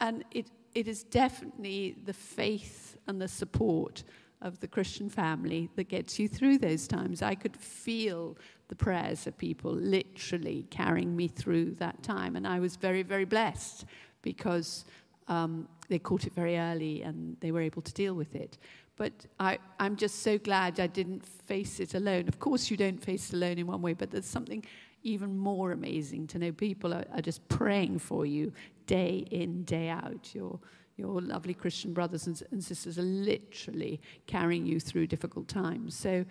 And 0.00 0.24
it, 0.30 0.46
it 0.74 0.88
is 0.88 1.02
definitely 1.04 1.96
the 2.04 2.12
faith 2.12 2.96
and 3.06 3.20
the 3.20 3.28
support 3.28 4.02
of 4.42 4.58
the 4.60 4.68
Christian 4.68 5.10
family 5.10 5.68
that 5.76 5.88
gets 5.88 6.18
you 6.18 6.26
through 6.26 6.58
those 6.58 6.88
times. 6.88 7.22
I 7.22 7.34
could 7.34 7.56
feel 7.56 8.36
the 8.68 8.76
prayers 8.76 9.26
of 9.26 9.36
people 9.36 9.72
literally 9.72 10.66
carrying 10.70 11.14
me 11.14 11.28
through 11.28 11.72
that 11.72 12.02
time. 12.02 12.36
And 12.36 12.46
I 12.46 12.58
was 12.60 12.76
very, 12.76 13.02
very 13.02 13.26
blessed 13.26 13.84
because 14.22 14.84
um, 15.28 15.68
they 15.88 15.98
caught 15.98 16.26
it 16.26 16.34
very 16.34 16.56
early 16.56 17.02
and 17.02 17.36
they 17.40 17.52
were 17.52 17.60
able 17.60 17.82
to 17.82 17.92
deal 17.92 18.14
with 18.14 18.34
it. 18.34 18.56
But 18.96 19.12
I, 19.38 19.58
I'm 19.78 19.96
just 19.96 20.22
so 20.22 20.38
glad 20.38 20.78
I 20.80 20.86
didn't 20.86 21.24
face 21.24 21.80
it 21.80 21.94
alone. 21.94 22.28
Of 22.28 22.38
course, 22.38 22.70
you 22.70 22.76
don't 22.76 23.02
face 23.02 23.30
it 23.30 23.36
alone 23.36 23.58
in 23.58 23.66
one 23.66 23.82
way, 23.82 23.94
but 23.94 24.10
there's 24.10 24.26
something 24.26 24.64
even 25.02 25.36
more 25.36 25.72
amazing 25.72 26.26
to 26.28 26.38
know 26.38 26.52
people 26.52 26.92
are, 26.92 27.04
are 27.14 27.22
just 27.22 27.46
praying 27.48 27.98
for 27.98 28.26
you 28.26 28.52
day 28.86 29.26
in, 29.30 29.64
day 29.64 29.88
out. 29.88 30.34
Your, 30.34 30.58
your 30.96 31.20
lovely 31.20 31.54
Christian 31.54 31.92
brothers 31.92 32.26
and, 32.26 32.42
and 32.50 32.62
sisters 32.62 32.98
are 32.98 33.02
literally 33.02 34.00
carrying 34.26 34.66
you 34.66 34.80
through 34.80 35.06
difficult 35.06 35.48
times. 35.48 35.96
So, 35.96 36.24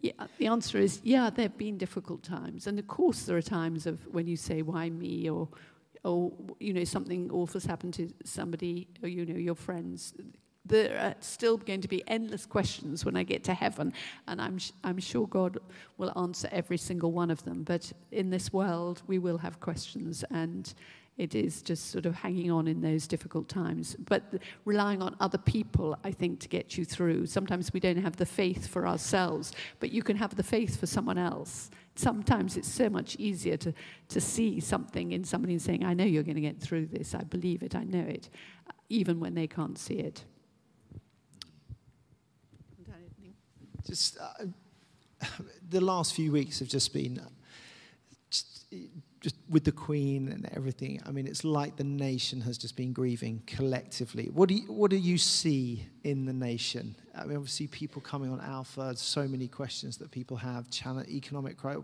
yeah, 0.00 0.12
the 0.38 0.46
answer 0.46 0.78
is 0.78 1.00
yeah, 1.04 1.30
there 1.30 1.44
have 1.44 1.58
been 1.58 1.78
difficult 1.78 2.22
times. 2.22 2.66
And 2.66 2.78
of 2.78 2.88
course, 2.88 3.22
there 3.22 3.36
are 3.36 3.42
times 3.42 3.86
of 3.86 4.06
when 4.08 4.26
you 4.26 4.36
say, 4.36 4.62
why 4.62 4.90
me? 4.90 5.28
Or, 5.28 5.48
or 6.04 6.32
you 6.58 6.72
know, 6.72 6.84
something 6.84 7.30
awful's 7.30 7.66
happened 7.66 7.94
to 7.94 8.10
somebody, 8.24 8.88
or, 9.02 9.08
you 9.08 9.26
know, 9.26 9.38
your 9.38 9.54
friends. 9.54 10.14
There 10.66 10.98
are 10.98 11.14
still 11.20 11.56
going 11.56 11.80
to 11.80 11.88
be 11.88 12.02
endless 12.06 12.46
questions 12.46 13.04
when 13.04 13.16
I 13.16 13.22
get 13.22 13.42
to 13.44 13.54
heaven, 13.54 13.92
and 14.28 14.40
I'm, 14.40 14.58
I'm 14.84 14.98
sure 14.98 15.26
God 15.26 15.58
will 15.96 16.12
answer 16.18 16.48
every 16.52 16.76
single 16.76 17.12
one 17.12 17.30
of 17.30 17.42
them. 17.44 17.62
But 17.62 17.92
in 18.12 18.30
this 18.30 18.52
world, 18.52 19.02
we 19.06 19.18
will 19.18 19.38
have 19.38 19.58
questions, 19.60 20.22
and 20.30 20.72
it 21.20 21.34
is 21.34 21.60
just 21.60 21.90
sort 21.90 22.06
of 22.06 22.14
hanging 22.14 22.50
on 22.50 22.66
in 22.66 22.80
those 22.80 23.06
difficult 23.06 23.48
times. 23.48 23.94
But 23.98 24.22
relying 24.64 25.02
on 25.02 25.16
other 25.20 25.36
people, 25.36 25.98
I 26.02 26.12
think, 26.12 26.40
to 26.40 26.48
get 26.48 26.78
you 26.78 26.84
through. 26.84 27.26
Sometimes 27.26 27.72
we 27.72 27.80
don't 27.80 27.98
have 27.98 28.16
the 28.16 28.24
faith 28.24 28.66
for 28.66 28.86
ourselves, 28.86 29.52
but 29.80 29.92
you 29.92 30.02
can 30.02 30.16
have 30.16 30.34
the 30.34 30.42
faith 30.42 30.80
for 30.80 30.86
someone 30.86 31.18
else. 31.18 31.70
Sometimes 31.94 32.56
it's 32.56 32.72
so 32.72 32.88
much 32.88 33.16
easier 33.16 33.58
to, 33.58 33.74
to 34.08 34.20
see 34.20 34.60
something 34.60 35.12
in 35.12 35.24
somebody 35.24 35.52
and 35.52 35.60
saying, 35.60 35.84
I 35.84 35.92
know 35.92 36.04
you're 36.04 36.22
going 36.22 36.36
to 36.36 36.40
get 36.40 36.58
through 36.58 36.86
this, 36.86 37.14
I 37.14 37.22
believe 37.24 37.62
it, 37.62 37.74
I 37.74 37.84
know 37.84 38.00
it, 38.00 38.30
even 38.88 39.20
when 39.20 39.34
they 39.34 39.46
can't 39.46 39.78
see 39.78 39.96
it. 39.96 40.24
Just 43.86 44.18
uh, 44.18 44.44
the 45.68 45.80
last 45.80 46.14
few 46.14 46.32
weeks 46.32 46.58
have 46.60 46.68
just 46.68 46.92
been 46.92 47.20
just, 48.30 48.66
just 49.20 49.36
with 49.48 49.64
the 49.64 49.72
Queen 49.72 50.28
and 50.28 50.48
everything, 50.54 51.02
I 51.04 51.10
mean, 51.10 51.26
it's 51.26 51.44
like 51.44 51.76
the 51.76 51.84
nation 51.84 52.40
has 52.42 52.56
just 52.56 52.76
been 52.76 52.92
grieving 52.92 53.42
collectively. 53.46 54.30
What 54.32 54.48
do 54.48 54.54
you, 54.54 54.72
what 54.72 54.90
do 54.90 54.96
you 54.96 55.18
see 55.18 55.86
in 56.04 56.24
the 56.24 56.32
nation? 56.32 56.94
I 57.14 57.24
mean, 57.24 57.36
obviously, 57.36 57.66
people 57.66 58.00
coming 58.00 58.32
on 58.32 58.40
Alpha, 58.40 58.96
so 58.96 59.26
many 59.26 59.48
questions 59.48 59.96
that 59.98 60.10
people 60.10 60.36
have, 60.38 60.70
challenge, 60.70 61.08
economic 61.08 61.56
crisis. 61.56 61.82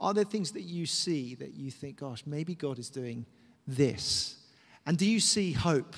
Are 0.00 0.14
there 0.14 0.24
things 0.24 0.52
that 0.52 0.62
you 0.62 0.86
see 0.86 1.34
that 1.36 1.54
you 1.54 1.70
think, 1.70 2.00
gosh, 2.00 2.24
maybe 2.26 2.54
God 2.54 2.78
is 2.78 2.88
doing 2.88 3.26
this? 3.66 4.38
And 4.86 4.96
do 4.96 5.06
you 5.06 5.20
see 5.20 5.52
hope 5.52 5.94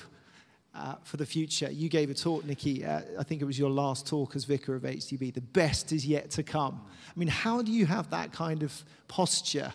uh, 0.75 0.95
for 1.03 1.17
the 1.17 1.25
future? 1.25 1.71
You 1.71 1.89
gave 1.89 2.09
a 2.09 2.13
talk, 2.13 2.45
Nicky. 2.45 2.85
Uh, 2.85 3.01
I 3.19 3.23
think 3.23 3.41
it 3.41 3.45
was 3.45 3.57
your 3.57 3.69
last 3.69 4.07
talk 4.07 4.35
as 4.35 4.43
vicar 4.43 4.75
of 4.75 4.83
HTB. 4.83 5.33
The 5.33 5.41
best 5.41 5.91
is 5.91 6.05
yet 6.05 6.29
to 6.31 6.43
come. 6.43 6.81
I 7.07 7.19
mean, 7.19 7.29
how 7.29 7.61
do 7.61 7.71
you 7.71 7.85
have 7.85 8.09
that 8.11 8.31
kind 8.31 8.61
of 8.61 8.83
posture? 9.07 9.73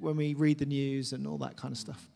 when 0.00 0.16
we 0.16 0.34
read 0.34 0.58
the 0.58 0.66
news 0.66 1.12
and 1.12 1.26
all 1.26 1.38
that 1.38 1.56
kind 1.56 1.72
of 1.72 1.78
stuff? 1.78 2.08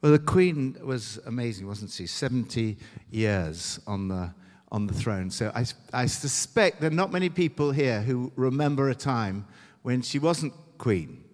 Well, 0.00 0.12
the 0.12 0.18
Queen 0.18 0.76
was 0.82 1.18
amazing, 1.26 1.66
wasn't 1.66 1.90
she? 1.90 2.06
70 2.06 2.76
years 3.10 3.80
on 3.86 4.08
the, 4.08 4.32
on 4.70 4.86
the 4.86 4.94
throne. 4.94 5.30
So 5.30 5.50
I, 5.54 5.64
I 5.92 6.06
suspect 6.06 6.80
there 6.80 6.90
are 6.90 6.94
not 6.94 7.10
many 7.10 7.28
people 7.28 7.72
here 7.72 8.00
who 8.00 8.32
remember 8.36 8.90
a 8.90 8.94
time 8.94 9.46
when 9.82 10.02
she 10.02 10.18
wasn't 10.18 10.52
Queen. 10.78 11.24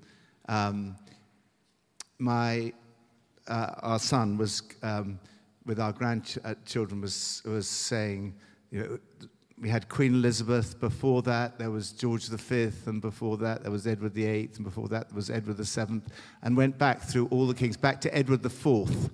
Um, 0.48 0.96
my, 2.18 2.72
uh, 3.46 3.74
our 3.82 3.98
son 3.98 4.38
was, 4.38 4.62
um, 4.82 5.18
with 5.66 5.80
our 5.80 5.92
grandchildren, 5.92 7.00
was, 7.00 7.42
was 7.44 7.68
saying, 7.68 8.34
you 8.70 8.80
know, 8.80 8.98
we 9.60 9.68
had 9.68 9.88
Queen 9.88 10.14
Elizabeth. 10.14 10.78
Before 10.80 11.22
that, 11.22 11.58
there 11.58 11.70
was 11.70 11.92
George 11.92 12.26
V, 12.28 12.70
and 12.86 13.00
before 13.00 13.36
that, 13.38 13.62
there 13.62 13.70
was 13.70 13.86
Edward 13.86 14.12
VIII, 14.12 14.50
and 14.56 14.64
before 14.64 14.88
that, 14.88 15.08
there 15.08 15.16
was 15.16 15.30
Edward 15.30 15.56
VII, 15.56 16.02
and 16.42 16.56
went 16.56 16.76
back 16.76 17.02
through 17.02 17.28
all 17.28 17.46
the 17.46 17.54
kings, 17.54 17.76
back 17.76 18.00
to 18.02 18.14
Edward 18.14 18.44
IV 18.44 19.10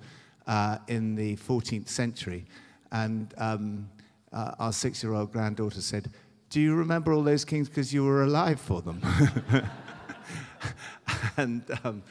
uh, 0.47 0.77
in 0.87 1.15
the 1.15 1.35
14th 1.37 1.87
century. 1.87 2.45
And 2.91 3.33
um, 3.37 3.89
uh, 4.33 4.55
our 4.59 4.73
six 4.73 5.03
year 5.03 5.13
old 5.13 5.31
granddaughter 5.31 5.81
said, 5.81 6.11
Do 6.49 6.59
you 6.59 6.75
remember 6.75 7.13
all 7.13 7.23
those 7.23 7.45
kings 7.45 7.69
because 7.69 7.93
you 7.93 8.03
were 8.03 8.23
alive 8.23 8.59
for 8.59 8.81
them? 8.81 9.01
and 11.37 11.63
um, 11.83 12.03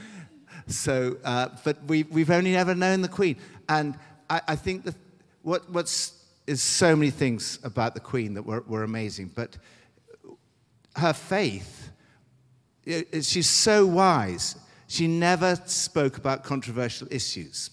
so, 0.67 1.17
uh, 1.25 1.49
but 1.65 1.83
we, 1.85 2.05
we've 2.05 2.31
only 2.31 2.57
ever 2.57 2.75
known 2.75 3.03
the 3.03 3.09
Queen. 3.09 3.37
And 3.69 3.97
I, 4.31 4.41
I 4.49 4.57
think 4.57 4.85
that 4.85 4.95
what, 5.43 5.69
what's 5.71 6.15
is 6.47 6.63
so 6.63 6.97
many 6.97 7.11
things 7.11 7.59
about 7.63 7.95
the 7.95 8.01
Queen 8.01 8.35
that 8.35 8.43
were, 8.43 8.63
were 8.67 8.83
amazing, 8.83 9.31
but 9.35 9.57
her 10.97 11.13
faith, 11.13 11.91
she's 12.85 13.49
so 13.49 13.87
wise. 13.87 14.57
She 14.89 15.07
never 15.07 15.55
spoke 15.67 16.17
about 16.17 16.43
controversial 16.43 17.07
issues, 17.11 17.71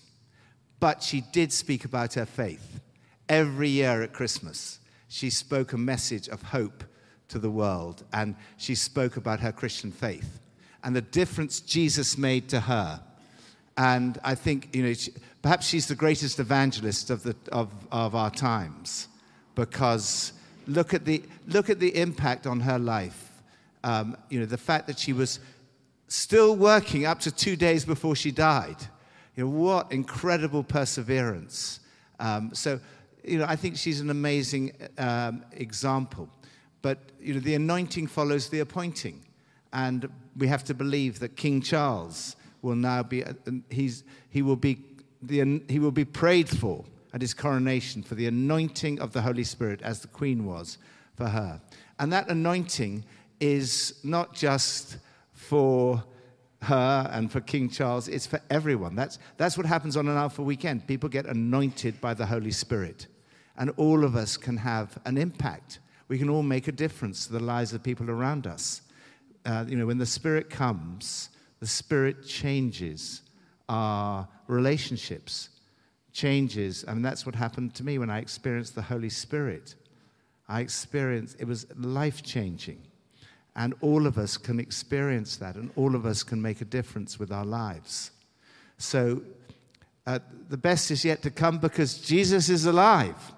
but 0.80 1.02
she 1.02 1.22
did 1.22 1.52
speak 1.52 1.86
about 1.86 2.14
her 2.14 2.26
faith. 2.26 2.80
Every 3.28 3.70
year 3.70 4.04
at 4.04 4.14
Christmas, 4.14 4.80
she 5.08 5.30
spoke 5.30 5.74
a 5.74 5.78
message 5.78 6.28
of 6.30 6.44
hope 6.44 6.84
to 7.30 7.40
the 7.40 7.50
world, 7.50 8.04
and 8.14 8.36
she 8.58 8.76
spoke 8.76 9.18
about 9.18 9.40
her 9.40 9.52
Christian 9.52 9.92
faith 9.92 10.40
and 10.84 10.96
the 10.96 11.02
difference 11.02 11.60
Jesus 11.60 12.18
made 12.18 12.48
to 12.50 12.60
her. 12.62 13.02
And 13.78 14.20
I 14.24 14.34
think, 14.36 14.76
you 14.76 14.84
know, 14.84 14.94
she, 14.94 15.12
perhaps 15.42 15.68
she's 15.68 15.88
the 15.88 15.96
greatest 15.96 16.40
evangelist 16.40 17.10
of, 17.10 17.24
the, 17.24 17.36
of, 17.52 17.72
of 17.92 18.16
our 18.16 18.32
times 18.32 19.08
because 19.54 20.34
look 20.68 20.94
at 20.94 21.06
the, 21.06 21.24
look 21.48 21.70
at 21.70 21.80
the 21.80 21.96
impact 21.96 22.48
on 22.48 22.60
her 22.62 22.80
life. 22.80 23.32
Um, 23.84 24.18
you 24.30 24.40
know, 24.40 24.46
the 24.46 24.58
fact 24.58 24.88
that 24.88 24.98
she 24.98 25.14
was 25.14 25.40
still 26.08 26.56
working 26.56 27.06
up 27.06 27.20
to 27.22 27.32
two 27.32 27.56
days 27.56 27.86
before 27.86 28.16
she 28.16 28.32
died. 28.32 28.78
You 29.36 29.44
know, 29.44 29.50
what 29.50 29.92
incredible 29.92 30.64
perseverance. 30.64 31.80
Um, 32.20 32.54
so, 32.54 32.80
you 33.24 33.38
know, 33.38 33.46
I 33.48 33.56
think 33.56 33.78
she's 33.78 34.00
an 34.00 34.10
amazing 34.10 34.72
um, 34.98 35.46
example. 35.52 36.30
But, 36.82 36.98
you 37.20 37.36
know, 37.36 37.40
the 37.40 37.54
anointing 37.54 38.08
follows 38.08 38.50
the 38.50 38.60
appointing. 38.60 39.22
And 39.74 40.10
we 40.36 40.48
have 40.48 40.64
to 40.66 40.74
believe 40.74 41.20
that 41.20 41.36
King 41.36 41.62
Charles 41.62 42.36
will 42.62 42.76
now 42.76 43.04
be, 43.04 43.24
uh, 43.24 43.34
he's, 43.70 44.04
he 44.30 44.42
will 44.42 44.56
be 44.56 44.80
the, 45.22 45.62
he 45.68 45.80
will 45.80 45.92
be 45.92 46.06
prayed 46.06 46.50
for 46.50 46.86
at 47.14 47.22
his 47.22 47.34
coronation 47.34 48.04
for 48.04 48.16
the 48.16 48.28
anointing 48.28 49.00
of 49.00 49.14
the 49.14 49.22
Holy 49.22 49.44
Spirit, 49.44 49.82
as 49.82 50.02
the 50.02 50.08
Queen 50.08 50.46
was, 50.46 50.78
for 51.16 51.28
her. 51.28 51.62
And 52.00 52.14
that 52.14 52.30
anointing 52.30 53.04
is 53.40 54.00
not 54.04 54.34
just 54.36 54.98
for 55.32 56.04
her 56.64 57.10
and 57.12 57.32
for 57.32 57.40
King 57.40 57.70
Charles, 57.70 58.08
it's 58.08 58.28
for 58.28 58.42
everyone. 58.50 58.96
That's, 58.96 59.20
that's 59.38 59.58
what 59.58 59.66
happens 59.66 59.96
on 59.96 60.08
an 60.08 60.18
Alpha 60.18 60.42
weekend. 60.42 60.88
People 60.88 61.10
get 61.10 61.26
anointed 61.26 62.02
by 62.02 62.14
the 62.14 62.26
Holy 62.26 62.52
Spirit, 62.52 63.08
and 63.58 63.72
all 63.78 64.04
of 64.04 64.16
us 64.16 64.38
can 64.38 64.58
have 64.58 64.98
an 65.06 65.18
impact. 65.18 65.80
We 66.08 66.18
can 66.18 66.30
all 66.30 66.44
make 66.44 66.68
a 66.68 66.72
difference 66.72 67.28
to 67.28 67.34
the 67.34 67.40
lives 67.40 67.74
of 67.74 67.84
people 67.84 68.10
around 68.10 68.48
us. 68.48 68.82
Uh, 69.46 69.66
you 69.68 69.78
know, 69.78 69.86
when 69.86 69.98
the 69.98 70.06
Spirit 70.06 70.50
comes, 70.50 71.30
the 71.60 71.68
Spirit 71.68 72.26
changes 72.26 73.22
our 73.70 74.28
relationships, 74.48 75.50
changes. 76.14 76.86
I 76.88 76.94
mean, 76.94 77.02
that's 77.02 77.26
what 77.26 77.36
happened 77.36 77.74
to 77.76 77.84
me 77.84 77.98
when 77.98 78.10
I 78.10 78.20
experienced 78.20 78.76
the 78.76 78.82
Holy 78.82 79.10
Spirit. 79.10 79.76
I 80.48 80.62
experienced, 80.62 81.38
it 81.40 81.48
was 81.48 81.68
life 81.76 82.24
changing. 82.24 82.82
And 83.56 83.74
all 83.82 84.06
of 84.06 84.18
us 84.18 84.38
can 84.38 84.60
experience 84.60 85.38
that, 85.38 85.56
and 85.56 85.72
all 85.76 85.96
of 85.96 86.06
us 86.06 86.24
can 86.24 86.42
make 86.42 86.62
a 86.62 86.66
difference 86.66 87.20
with 87.20 87.32
our 87.32 87.46
lives. 87.46 88.12
So 88.78 89.22
uh, 90.06 90.20
the 90.50 90.58
best 90.58 90.92
is 90.92 91.04
yet 91.04 91.22
to 91.24 91.32
come 91.32 91.58
because 91.58 91.98
Jesus 91.98 92.50
is 92.50 92.66
alive. 92.66 93.34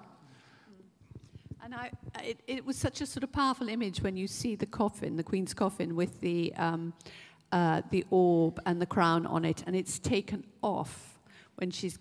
And 1.64 1.74
I, 1.74 1.90
it, 2.22 2.38
it 2.46 2.64
was 2.64 2.76
such 2.76 3.00
a 3.00 3.06
sort 3.06 3.24
of 3.24 3.32
powerful 3.32 3.68
image 3.68 4.02
when 4.02 4.16
you 4.16 4.26
see 4.26 4.54
the 4.54 4.66
coffin, 4.66 5.16
the 5.16 5.22
Queen's 5.22 5.54
coffin, 5.54 5.96
with 5.96 6.20
the, 6.20 6.52
um, 6.56 6.92
uh, 7.52 7.82
the 7.90 8.04
orb 8.10 8.60
and 8.66 8.80
the 8.80 8.86
crown 8.86 9.26
on 9.26 9.44
it, 9.44 9.62
and 9.66 9.74
it's 9.74 9.98
taken 9.98 10.44
off 10.62 11.10
when 11.60 11.70
she's 11.70 11.98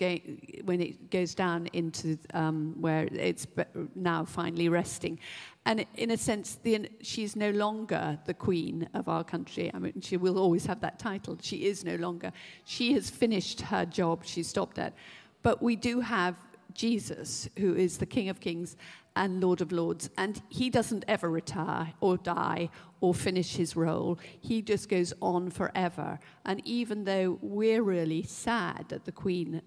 when 0.64 0.80
it 0.80 1.12
goes 1.12 1.36
down 1.36 1.68
into 1.74 2.18
um, 2.34 2.74
where 2.80 3.10
it's 3.12 3.46
now 3.94 4.24
finally 4.24 4.70
resting. 4.70 5.20
And 5.66 5.86
in 5.96 6.12
a 6.12 6.18
sense 6.18 6.58
the, 6.64 6.90
she's 7.02 7.36
no 7.36 7.52
longer 7.52 8.18
the 8.26 8.34
queen 8.34 8.88
of 8.94 9.10
our 9.10 9.24
country. 9.24 9.70
I 9.74 9.80
mean 9.80 10.00
she 10.02 10.16
will 10.16 10.40
always 10.40 10.66
have 10.66 10.80
that 10.80 10.98
title. 10.98 11.38
She 11.42 11.66
is 11.66 11.84
no 11.84 11.96
longer. 11.96 12.32
She 12.64 12.94
has 12.94 13.10
finished 13.10 13.60
her 13.62 13.86
job. 13.86 14.24
She 14.24 14.44
stopped 14.44 14.80
at. 14.80 14.94
But 15.42 15.62
we 15.62 15.76
do 15.76 16.00
have 16.00 16.36
jesus 16.74 17.50
who 17.58 17.76
is 17.76 17.98
the 17.98 18.06
king 18.06 18.30
of 18.30 18.40
kings 18.40 18.76
and 19.20 19.42
Lord 19.42 19.60
of 19.60 19.72
Lords. 19.72 20.10
And 20.18 20.42
he 20.48 20.70
doesn't 20.70 21.04
ever 21.08 21.30
retire 21.30 21.94
or 22.00 22.18
die 22.18 22.70
or 23.02 23.14
finish 23.14 23.56
his 23.56 23.76
role. 23.76 24.18
He 24.40 24.62
just 24.62 24.88
goes 24.88 25.14
on 25.22 25.50
forever. 25.50 26.20
And 26.46 26.62
even 26.66 27.04
though 27.04 27.38
we're 27.42 27.84
really 27.84 28.24
sad 28.24 28.86
that 28.90 29.04
the 29.04 29.12
Queen's 29.12 29.62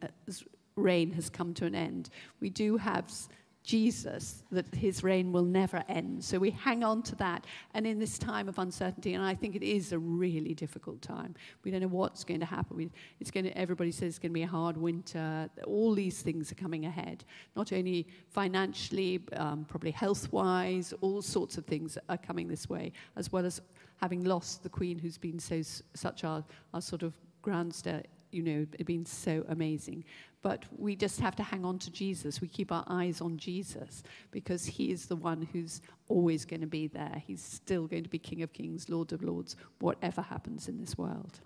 reign 0.74 1.12
has 1.12 1.28
come 1.28 1.52
to 1.54 1.66
an 1.66 1.74
end, 1.74 2.08
we 2.40 2.48
do 2.48 2.78
have 2.78 3.12
Jesus, 3.62 4.42
that 4.50 4.74
his 4.74 5.04
reign 5.04 5.30
will 5.32 5.44
never 5.44 5.84
end. 5.88 6.24
So 6.24 6.38
we 6.38 6.50
hang 6.50 6.82
on 6.82 7.02
to 7.04 7.14
that. 7.16 7.46
And 7.74 7.86
in 7.86 7.98
this 7.98 8.18
time 8.18 8.48
of 8.48 8.58
uncertainty, 8.58 9.14
and 9.14 9.24
I 9.24 9.34
think 9.34 9.54
it 9.54 9.62
is 9.62 9.92
a 9.92 9.98
really 9.98 10.54
difficult 10.54 11.00
time, 11.00 11.34
we 11.62 11.70
don't 11.70 11.80
know 11.80 11.88
what's 11.88 12.24
going 12.24 12.40
to 12.40 12.46
happen. 12.46 12.76
We, 12.76 12.90
it's 13.20 13.30
going 13.30 13.44
to, 13.44 13.56
everybody 13.56 13.92
says 13.92 14.08
it's 14.08 14.18
going 14.18 14.30
to 14.30 14.34
be 14.34 14.42
a 14.42 14.48
hard 14.48 14.76
winter. 14.76 15.48
All 15.64 15.94
these 15.94 16.22
things 16.22 16.50
are 16.50 16.56
coming 16.56 16.86
ahead, 16.86 17.24
not 17.54 17.72
only 17.72 18.08
financially, 18.30 19.20
um, 19.36 19.64
probably 19.64 19.92
health 19.92 20.32
wise, 20.32 20.92
all 21.00 21.22
sorts 21.22 21.56
of 21.56 21.64
things 21.64 21.96
are 22.08 22.18
coming 22.18 22.48
this 22.48 22.68
way, 22.68 22.92
as 23.16 23.30
well 23.30 23.46
as 23.46 23.60
having 24.00 24.24
lost 24.24 24.64
the 24.64 24.68
Queen, 24.68 24.98
who's 24.98 25.18
been 25.18 25.38
so, 25.38 25.62
such 25.94 26.24
our, 26.24 26.44
our 26.74 26.80
sort 26.80 27.04
of 27.04 27.14
groundster 27.44 28.02
you 28.32 28.42
know, 28.42 28.66
been 28.84 29.04
so 29.04 29.44
amazing. 29.48 30.04
But 30.42 30.64
we 30.76 30.96
just 30.96 31.20
have 31.20 31.36
to 31.36 31.42
hang 31.42 31.64
on 31.64 31.78
to 31.78 31.90
Jesus. 31.90 32.40
We 32.40 32.48
keep 32.48 32.72
our 32.72 32.84
eyes 32.88 33.20
on 33.20 33.38
Jesus 33.38 34.02
because 34.32 34.66
he 34.66 34.90
is 34.90 35.06
the 35.06 35.16
one 35.16 35.48
who's 35.52 35.80
always 36.08 36.44
going 36.44 36.60
to 36.62 36.66
be 36.66 36.88
there. 36.88 37.22
He's 37.24 37.42
still 37.42 37.86
going 37.86 38.02
to 38.02 38.08
be 38.08 38.18
King 38.18 38.42
of 38.42 38.52
Kings, 38.52 38.88
Lord 38.88 39.12
of 39.12 39.22
Lords, 39.22 39.56
whatever 39.78 40.20
happens 40.20 40.68
in 40.68 40.80
this 40.80 40.98
world. 40.98 41.40